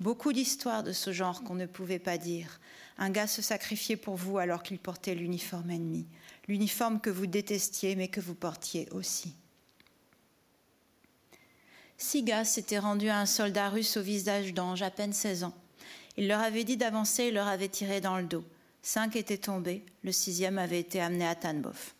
[0.00, 2.60] Beaucoup d'histoires de ce genre qu'on ne pouvait pas dire.
[2.98, 6.06] Un gars se sacrifiait pour vous alors qu'il portait l'uniforme ennemi,
[6.48, 9.34] l'uniforme que vous détestiez mais que vous portiez aussi.
[11.98, 15.54] Six gars s'étaient rendus à un soldat russe au visage d'ange, à peine 16 ans.
[16.16, 18.44] Il leur avait dit d'avancer et leur avait tiré dans le dos.
[18.82, 21.94] Cinq étaient tombés, le sixième avait été amené à Tanbof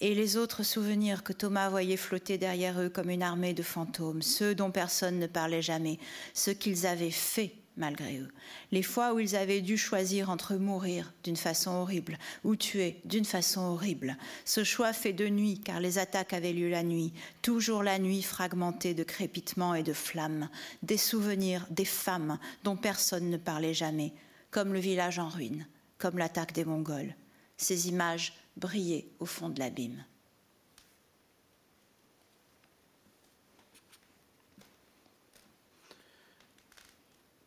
[0.00, 4.22] et les autres souvenirs que Thomas voyait flotter derrière eux comme une armée de fantômes,
[4.22, 5.98] ceux dont personne ne parlait jamais,
[6.34, 8.28] ce qu'ils avaient fait malgré eux,
[8.72, 13.24] les fois où ils avaient dû choisir entre mourir d'une façon horrible ou tuer d'une
[13.24, 14.16] façon horrible.
[14.44, 18.22] Ce choix fait de nuit, car les attaques avaient lieu la nuit, toujours la nuit
[18.22, 20.48] fragmentée de crépitements et de flammes,
[20.82, 24.12] des souvenirs des femmes dont personne ne parlait jamais,
[24.50, 25.66] comme le village en ruine,
[25.98, 27.14] comme l'attaque des Mongols.
[27.56, 30.04] Ces images briller au fond de l'abîme.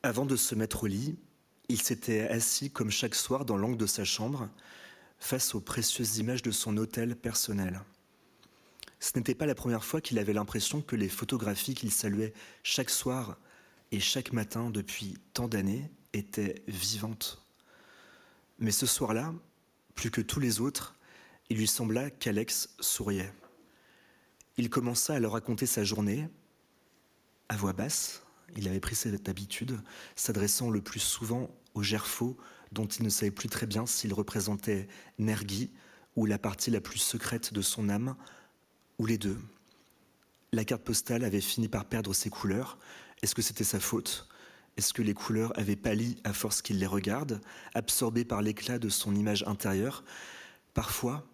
[0.01, 1.15] Avant de se mettre au lit,
[1.69, 4.49] il s'était assis comme chaque soir dans l'angle de sa chambre,
[5.17, 7.81] face aux précieuses images de son hôtel personnel.
[8.99, 12.33] Ce n'était pas la première fois qu'il avait l'impression que les photographies qu'il saluait
[12.63, 13.37] chaque soir
[13.91, 17.41] et chaque matin depuis tant d'années étaient vivantes.
[18.59, 19.33] Mais ce soir-là,
[19.95, 20.95] plus que tous les autres,
[21.53, 23.31] il lui sembla qu'Alex souriait.
[24.57, 26.27] Il commença à leur raconter sa journée,
[27.47, 28.23] à voix basse,
[28.57, 29.79] il avait pris cette habitude,
[30.15, 32.37] s'adressant le plus souvent au Gerfaux,
[32.71, 34.87] dont il ne savait plus très bien s'il représentait
[35.19, 35.69] Nergui
[36.15, 38.15] ou la partie la plus secrète de son âme,
[38.97, 39.37] ou les deux.
[40.53, 42.79] La carte postale avait fini par perdre ses couleurs.
[43.21, 44.27] Est-ce que c'était sa faute?
[44.75, 47.41] Est-ce que les couleurs avaient pâli à force qu'il les regarde,
[47.75, 50.03] absorbées par l'éclat de son image intérieure?
[50.73, 51.27] Parfois,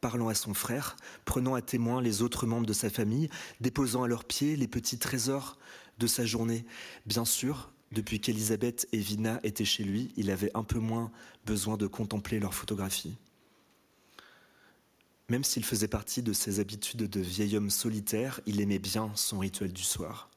[0.00, 3.28] parlant à son frère, prenant à témoin les autres membres de sa famille,
[3.60, 5.58] déposant à leurs pieds les petits trésors
[5.98, 6.64] de sa journée.
[7.06, 11.10] Bien sûr, depuis qu'Elisabeth et Vina étaient chez lui, il avait un peu moins
[11.44, 13.16] besoin de contempler leurs photographies.
[15.28, 19.38] Même s'il faisait partie de ses habitudes de vieil homme solitaire, il aimait bien son
[19.38, 20.28] rituel du soir.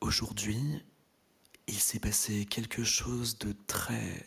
[0.00, 0.82] Aujourd'hui,
[1.66, 4.26] il s'est passé quelque chose de très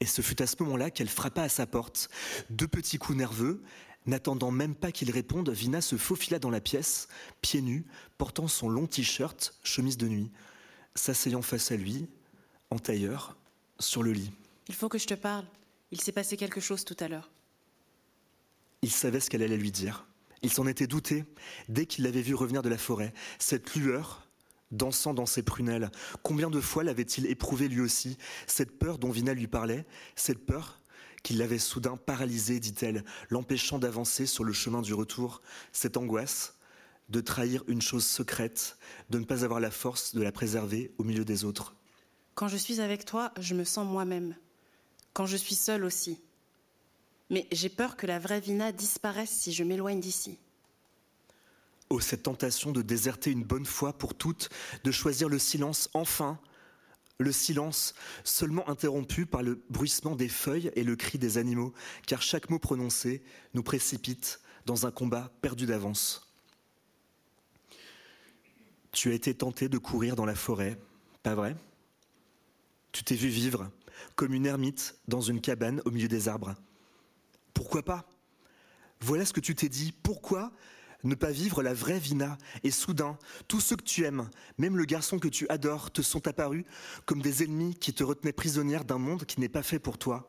[0.00, 2.08] et ce fut à ce moment-là qu'elle frappa à sa porte.
[2.50, 3.62] Deux petits coups nerveux,
[4.06, 7.08] N'attendant même pas qu'il réponde, Vina se faufila dans la pièce,
[7.40, 7.86] pieds nus,
[8.18, 10.30] portant son long t-shirt, chemise de nuit,
[10.94, 12.06] s'asseyant face à lui,
[12.70, 13.36] en tailleur,
[13.78, 14.30] sur le lit.
[14.68, 15.46] Il faut que je te parle.
[15.90, 17.30] Il s'est passé quelque chose tout à l'heure.
[18.82, 20.06] Il savait ce qu'elle allait lui dire.
[20.42, 21.24] Il s'en était douté
[21.70, 23.14] dès qu'il l'avait vue revenir de la forêt.
[23.38, 24.28] Cette lueur
[24.70, 25.90] dansant dans ses prunelles,
[26.22, 29.86] combien de fois l'avait-il éprouvé lui aussi Cette peur dont Vina lui parlait,
[30.16, 30.80] cette peur
[31.22, 35.40] qui l'avait soudain paralysé, dit-elle, l'empêchant d'avancer sur le chemin du retour,
[35.72, 36.54] cette angoisse
[37.08, 38.78] de trahir une chose secrète,
[39.10, 41.74] de ne pas avoir la force de la préserver au milieu des autres.
[42.34, 44.34] Quand je suis avec toi, je me sens moi-même.
[45.12, 46.20] Quand je suis seule aussi.
[47.30, 50.38] Mais j'ai peur que la vraie Vina disparaisse si je m'éloigne d'ici.
[51.90, 54.48] Oh, cette tentation de déserter une bonne fois pour toutes,
[54.84, 56.40] de choisir le silence enfin,
[57.18, 61.72] le silence seulement interrompu par le bruissement des feuilles et le cri des animaux,
[62.06, 63.22] car chaque mot prononcé
[63.52, 66.32] nous précipite dans un combat perdu d'avance.
[68.92, 70.78] Tu as été tenté de courir dans la forêt,
[71.22, 71.56] pas vrai?
[72.92, 73.70] Tu t'es vu vivre
[74.16, 76.54] comme une ermite dans une cabane au milieu des arbres.
[77.52, 78.08] Pourquoi pas?
[79.00, 79.92] Voilà ce que tu t'es dit.
[80.02, 80.52] Pourquoi
[81.04, 82.38] ne pas vivre la vraie Vina.
[82.62, 84.28] Et soudain, tous ceux que tu aimes,
[84.58, 86.64] même le garçon que tu adores, te sont apparus
[87.06, 90.28] comme des ennemis qui te retenaient prisonnière d'un monde qui n'est pas fait pour toi.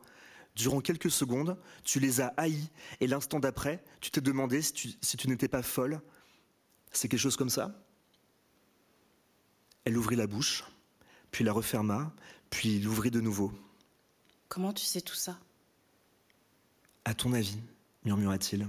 [0.54, 2.70] Durant quelques secondes, tu les as haïs
[3.00, 6.00] et l'instant d'après, tu t'es demandé si tu, si tu n'étais pas folle.
[6.92, 7.74] C'est quelque chose comme ça
[9.84, 10.64] Elle ouvrit la bouche,
[11.30, 12.14] puis la referma,
[12.48, 13.52] puis l'ouvrit de nouveau.
[14.48, 15.38] Comment tu sais tout ça?
[17.04, 17.58] À ton avis,
[18.04, 18.66] murmura-t-il.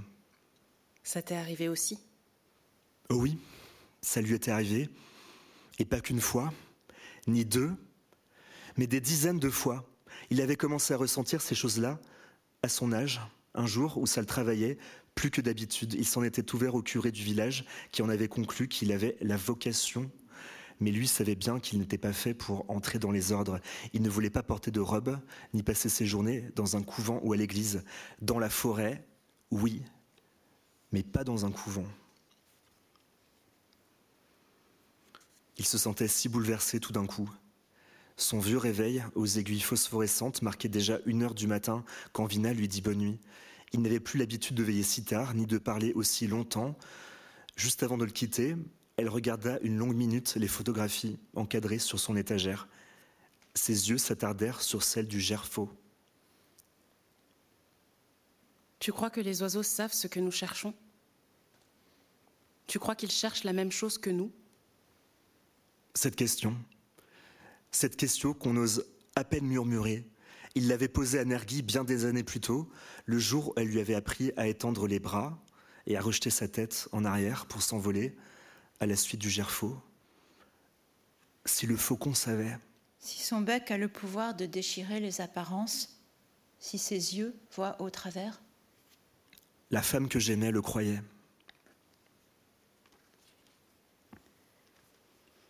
[1.08, 1.98] Ça t'est arrivé aussi?
[3.08, 3.38] Oh oui,
[4.02, 4.90] ça lui était arrivé.
[5.78, 6.52] Et pas qu'une fois,
[7.26, 7.72] ni deux,
[8.76, 9.88] mais des dizaines de fois.
[10.28, 11.98] Il avait commencé à ressentir ces choses-là
[12.62, 13.22] à son âge,
[13.54, 14.76] un jour où ça le travaillait
[15.14, 15.94] plus que d'habitude.
[15.94, 19.38] Il s'en était ouvert au curé du village qui en avait conclu qu'il avait la
[19.38, 20.10] vocation.
[20.78, 23.60] Mais lui savait bien qu'il n'était pas fait pour entrer dans les ordres.
[23.94, 25.18] Il ne voulait pas porter de robe,
[25.54, 27.82] ni passer ses journées dans un couvent ou à l'église.
[28.20, 29.06] Dans la forêt,
[29.50, 29.82] oui,
[30.92, 31.86] mais pas dans un couvent.
[35.56, 37.28] Il se sentait si bouleversé tout d'un coup.
[38.16, 42.68] Son vieux réveil aux aiguilles phosphorescentes marquait déjà une heure du matin quand Vina lui
[42.68, 43.20] dit bonne nuit.
[43.72, 46.76] Il n'avait plus l'habitude de veiller si tard, ni de parler aussi longtemps.
[47.56, 48.56] Juste avant de le quitter,
[48.96, 52.68] elle regarda une longue minute les photographies encadrées sur son étagère.
[53.54, 55.70] Ses yeux s'attardèrent sur celles du gerfaut.
[58.78, 60.74] Tu crois que les oiseaux savent ce que nous cherchons?
[62.66, 64.30] Tu crois qu'ils cherchent la même chose que nous?
[65.94, 66.56] Cette question,
[67.72, 68.84] cette question qu'on ose
[69.16, 70.06] à peine murmurer,
[70.54, 72.68] il l'avait posée à Nergui bien des années plus tôt,
[73.06, 75.42] le jour où elle lui avait appris à étendre les bras
[75.86, 78.16] et à rejeter sa tête en arrière pour s'envoler
[78.80, 79.76] à la suite du gerfaut.
[81.46, 82.58] Si le faucon savait.
[83.00, 86.00] Si son bec a le pouvoir de déchirer les apparences,
[86.58, 88.40] si ses yeux voient au travers.
[89.70, 91.02] La femme que j'aimais le croyait.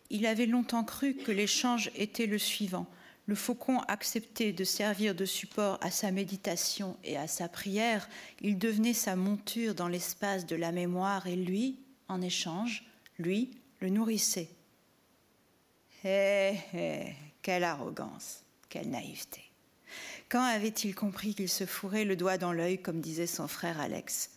[0.09, 2.87] Il avait longtemps cru que l'échange était le suivant.
[3.27, 8.09] Le faucon acceptait de servir de support à sa méditation et à sa prière.
[8.41, 12.85] Il devenait sa monture dans l'espace de la mémoire et lui, en échange,
[13.19, 13.51] lui,
[13.81, 14.49] le nourrissait.
[16.03, 19.48] Hé, hé, quelle arrogance, quelle naïveté.
[20.29, 24.29] Quand avait-il compris qu'il se fourrait le doigt dans l'œil, comme disait son frère Alex?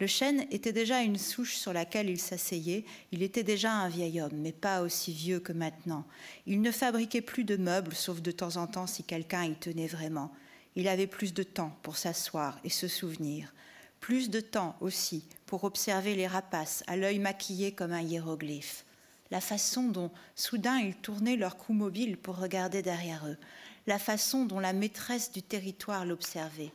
[0.00, 2.86] Le chêne était déjà une souche sur laquelle il s'asseyait.
[3.12, 6.06] Il était déjà un vieil homme, mais pas aussi vieux que maintenant.
[6.46, 9.86] Il ne fabriquait plus de meubles, sauf de temps en temps si quelqu'un y tenait
[9.86, 10.32] vraiment.
[10.74, 13.52] Il avait plus de temps pour s'asseoir et se souvenir.
[14.00, 18.86] Plus de temps aussi pour observer les rapaces à l'œil maquillé comme un hiéroglyphe.
[19.30, 23.36] La façon dont soudain ils tournaient leur cou mobile pour regarder derrière eux
[23.86, 26.72] la façon dont la maîtresse du territoire l'observait.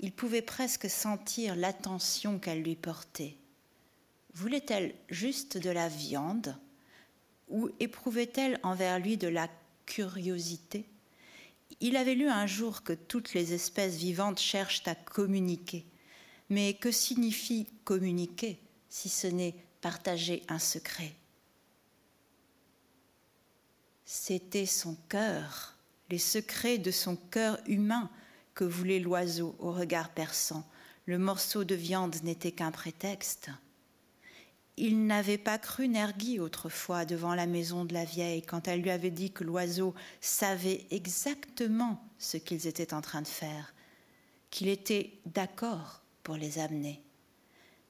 [0.00, 3.36] Il pouvait presque sentir l'attention qu'elle lui portait.
[4.34, 6.56] Voulait-elle juste de la viande
[7.48, 9.48] ou éprouvait-elle envers lui de la
[9.86, 10.86] curiosité?
[11.80, 15.84] Il avait lu un jour que toutes les espèces vivantes cherchent à communiquer.
[16.48, 18.58] Mais que signifie communiquer
[18.88, 21.12] si ce n'est partager un secret?
[24.04, 25.71] C'était son cœur
[26.12, 28.10] les secrets de son cœur humain
[28.54, 30.62] que voulait l'oiseau au regard perçant.
[31.06, 33.48] Le morceau de viande n'était qu'un prétexte.
[34.76, 38.90] Il n'avait pas cru Nergui autrefois devant la maison de la vieille quand elle lui
[38.90, 43.72] avait dit que l'oiseau savait exactement ce qu'ils étaient en train de faire,
[44.50, 47.00] qu'il était d'accord pour les amener.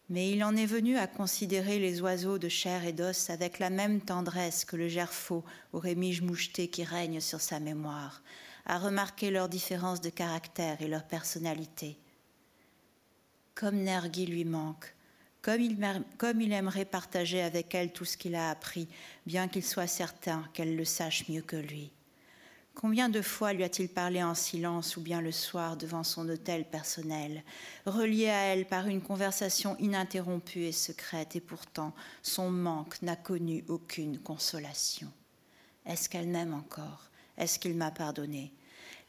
[0.09, 3.71] Mais il en est venu à considérer les oiseaux de chair et d'os avec la
[3.71, 8.23] même tendresse que le gerfaut au rémige moucheté qui règne sur sa mémoire,
[8.67, 11.99] à remarquer leurs différences de caractère et leur personnalité.
[13.55, 14.95] Comme Nergui lui manque,
[15.43, 18.89] comme il, aimerait partager avec elle tout ce qu'il a appris,
[19.27, 21.91] bien qu'il soit certain qu'elle le sache mieux que lui.
[22.75, 26.65] Combien de fois lui a-t-il parlé en silence ou bien le soir devant son hôtel
[26.65, 27.45] personnel,
[27.87, 33.65] relié à elle par une conversation ininterrompue et secrète, et pourtant son manque n'a connu
[33.69, 35.09] aucune consolation.
[35.87, 37.11] Est-ce qu'elle m'aime encore?
[37.37, 38.53] Est-ce qu'il m'a pardonné?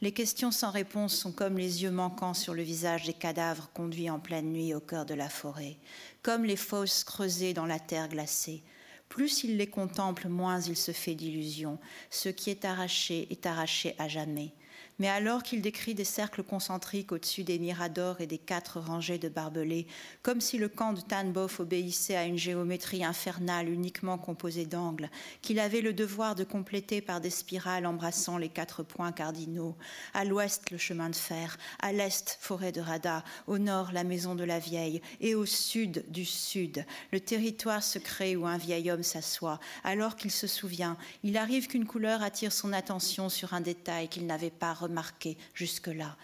[0.00, 4.10] Les questions sans réponse sont comme les yeux manquants sur le visage des cadavres conduits
[4.10, 5.78] en pleine nuit au cœur de la forêt,
[6.22, 8.62] comme les fosses creusées dans la terre glacée,
[9.08, 11.78] plus il les contemple, moins il se fait d'illusions.
[12.10, 14.52] Ce qui est arraché est arraché à jamais
[14.98, 19.28] mais alors qu'il décrit des cercles concentriques au-dessus des miradors et des quatre rangées de
[19.28, 19.86] barbelés,
[20.22, 25.10] comme si le camp de Tanboff obéissait à une géométrie infernale uniquement composée d'angles,
[25.42, 29.76] qu'il avait le devoir de compléter par des spirales embrassant les quatre points cardinaux,
[30.12, 34.34] à l'ouest le chemin de fer, à l'est forêt de Rada, au nord la maison
[34.34, 39.02] de la vieille, et au sud du sud, le territoire secret où un vieil homme
[39.02, 44.08] s'assoit, alors qu'il se souvient, il arrive qu'une couleur attire son attention sur un détail
[44.08, 46.16] qu'il n'avait pas remarqué jusque-là.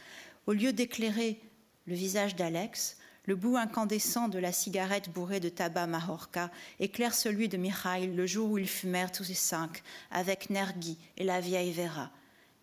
[0.46, 1.40] Au lieu d'éclairer
[1.86, 2.96] le visage d'Alex,
[3.26, 8.26] le bout incandescent de la cigarette bourrée de tabac Mahorka éclaire celui de Mikhail le
[8.26, 12.10] jour où ils fumèrent tous les cinq, avec Nergi et la vieille Vera.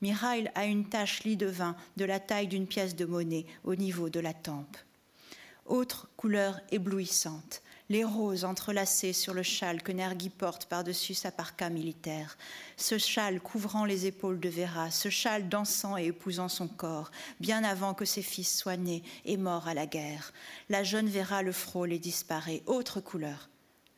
[0.01, 3.75] Mikhail a une tache lit de vin de la taille d'une pièce de monnaie au
[3.75, 4.77] niveau de la tempe.
[5.65, 11.69] Autre couleur éblouissante, les roses entrelacées sur le châle que Nergui porte par-dessus sa parka
[11.69, 12.38] militaire,
[12.75, 17.63] ce châle couvrant les épaules de Vera, ce châle dansant et épousant son corps, bien
[17.63, 20.33] avant que ses fils soient nés et morts à la guerre.
[20.69, 22.63] La jeune Vera le frôle et disparaît.
[22.65, 23.49] Autre couleur,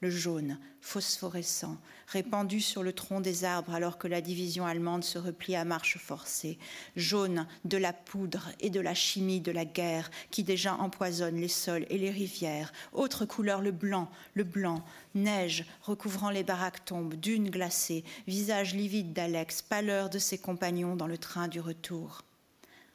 [0.01, 1.77] le jaune, phosphorescent,
[2.07, 5.97] répandu sur le tronc des arbres alors que la division allemande se replie à marche
[5.97, 6.57] forcée,
[6.95, 11.49] jaune de la poudre et de la chimie de la guerre qui déjà empoisonne les
[11.49, 14.83] sols et les rivières, autre couleur le blanc, le blanc,
[15.15, 21.07] neige recouvrant les baraques tombes, dunes glacées, visage livide d'Alex, pâleur de ses compagnons dans
[21.07, 22.23] le train du retour.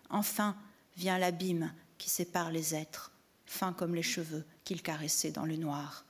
[0.08, 0.56] Enfin
[0.96, 3.12] vient l'abîme qui sépare les êtres,
[3.46, 6.04] fin comme les cheveux qu'il caressait dans le noir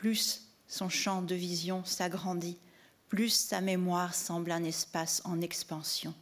[0.00, 2.58] plus son champ de vision s'agrandit,
[3.08, 6.12] plus sa mémoire semble un espace en expansion.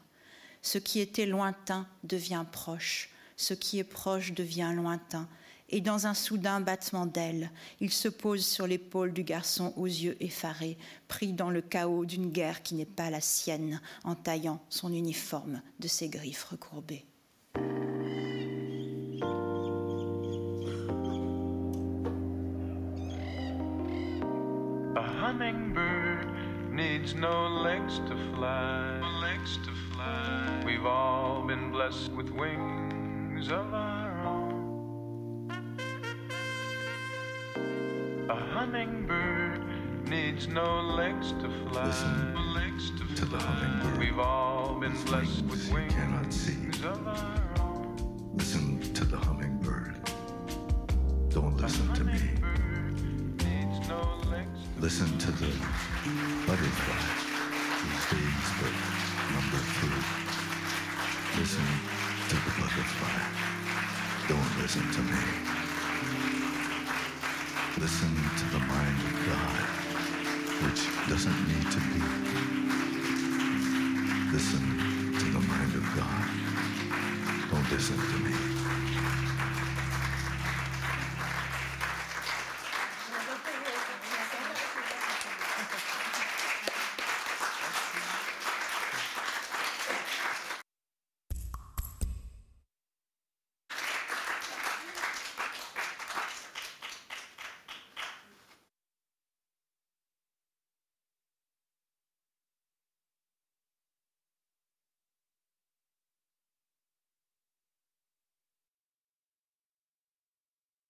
[0.62, 5.28] Ce qui était lointain devient proche, ce qui est proche devient lointain,
[5.70, 7.50] et dans un soudain battement d'ailes,
[7.80, 12.30] il se pose sur l'épaule du garçon aux yeux effarés, pris dans le chaos d'une
[12.30, 17.06] guerre qui n'est pas la sienne, en taillant son uniforme de ses griffes recourbées.
[27.84, 29.00] Legs to fly.
[29.20, 30.62] Legs to fly.
[30.64, 35.50] We've all been blessed with wings of our own.
[38.30, 41.84] A hummingbird needs no legs to fly.
[41.84, 43.98] Listen legs to, to the hummingbird.
[43.98, 46.86] We've all been With blessed wings with you wings cannot see.
[46.88, 48.30] of our own.
[48.34, 50.10] Listen to the hummingbird.
[51.28, 52.20] Don't listen to me.
[53.88, 54.22] No
[54.80, 55.52] Listen to the
[56.46, 57.33] butterfly
[58.10, 58.74] days but
[59.32, 59.96] number few.
[61.40, 61.64] Listen
[62.28, 63.18] to the butterfly.
[64.28, 65.22] Don't listen to me.
[67.78, 69.64] Listen to the mind of God,
[70.64, 72.00] which doesn't need to be.
[74.32, 74.64] Listen
[75.18, 76.24] to the mind of God.
[77.50, 78.53] Don't listen to me.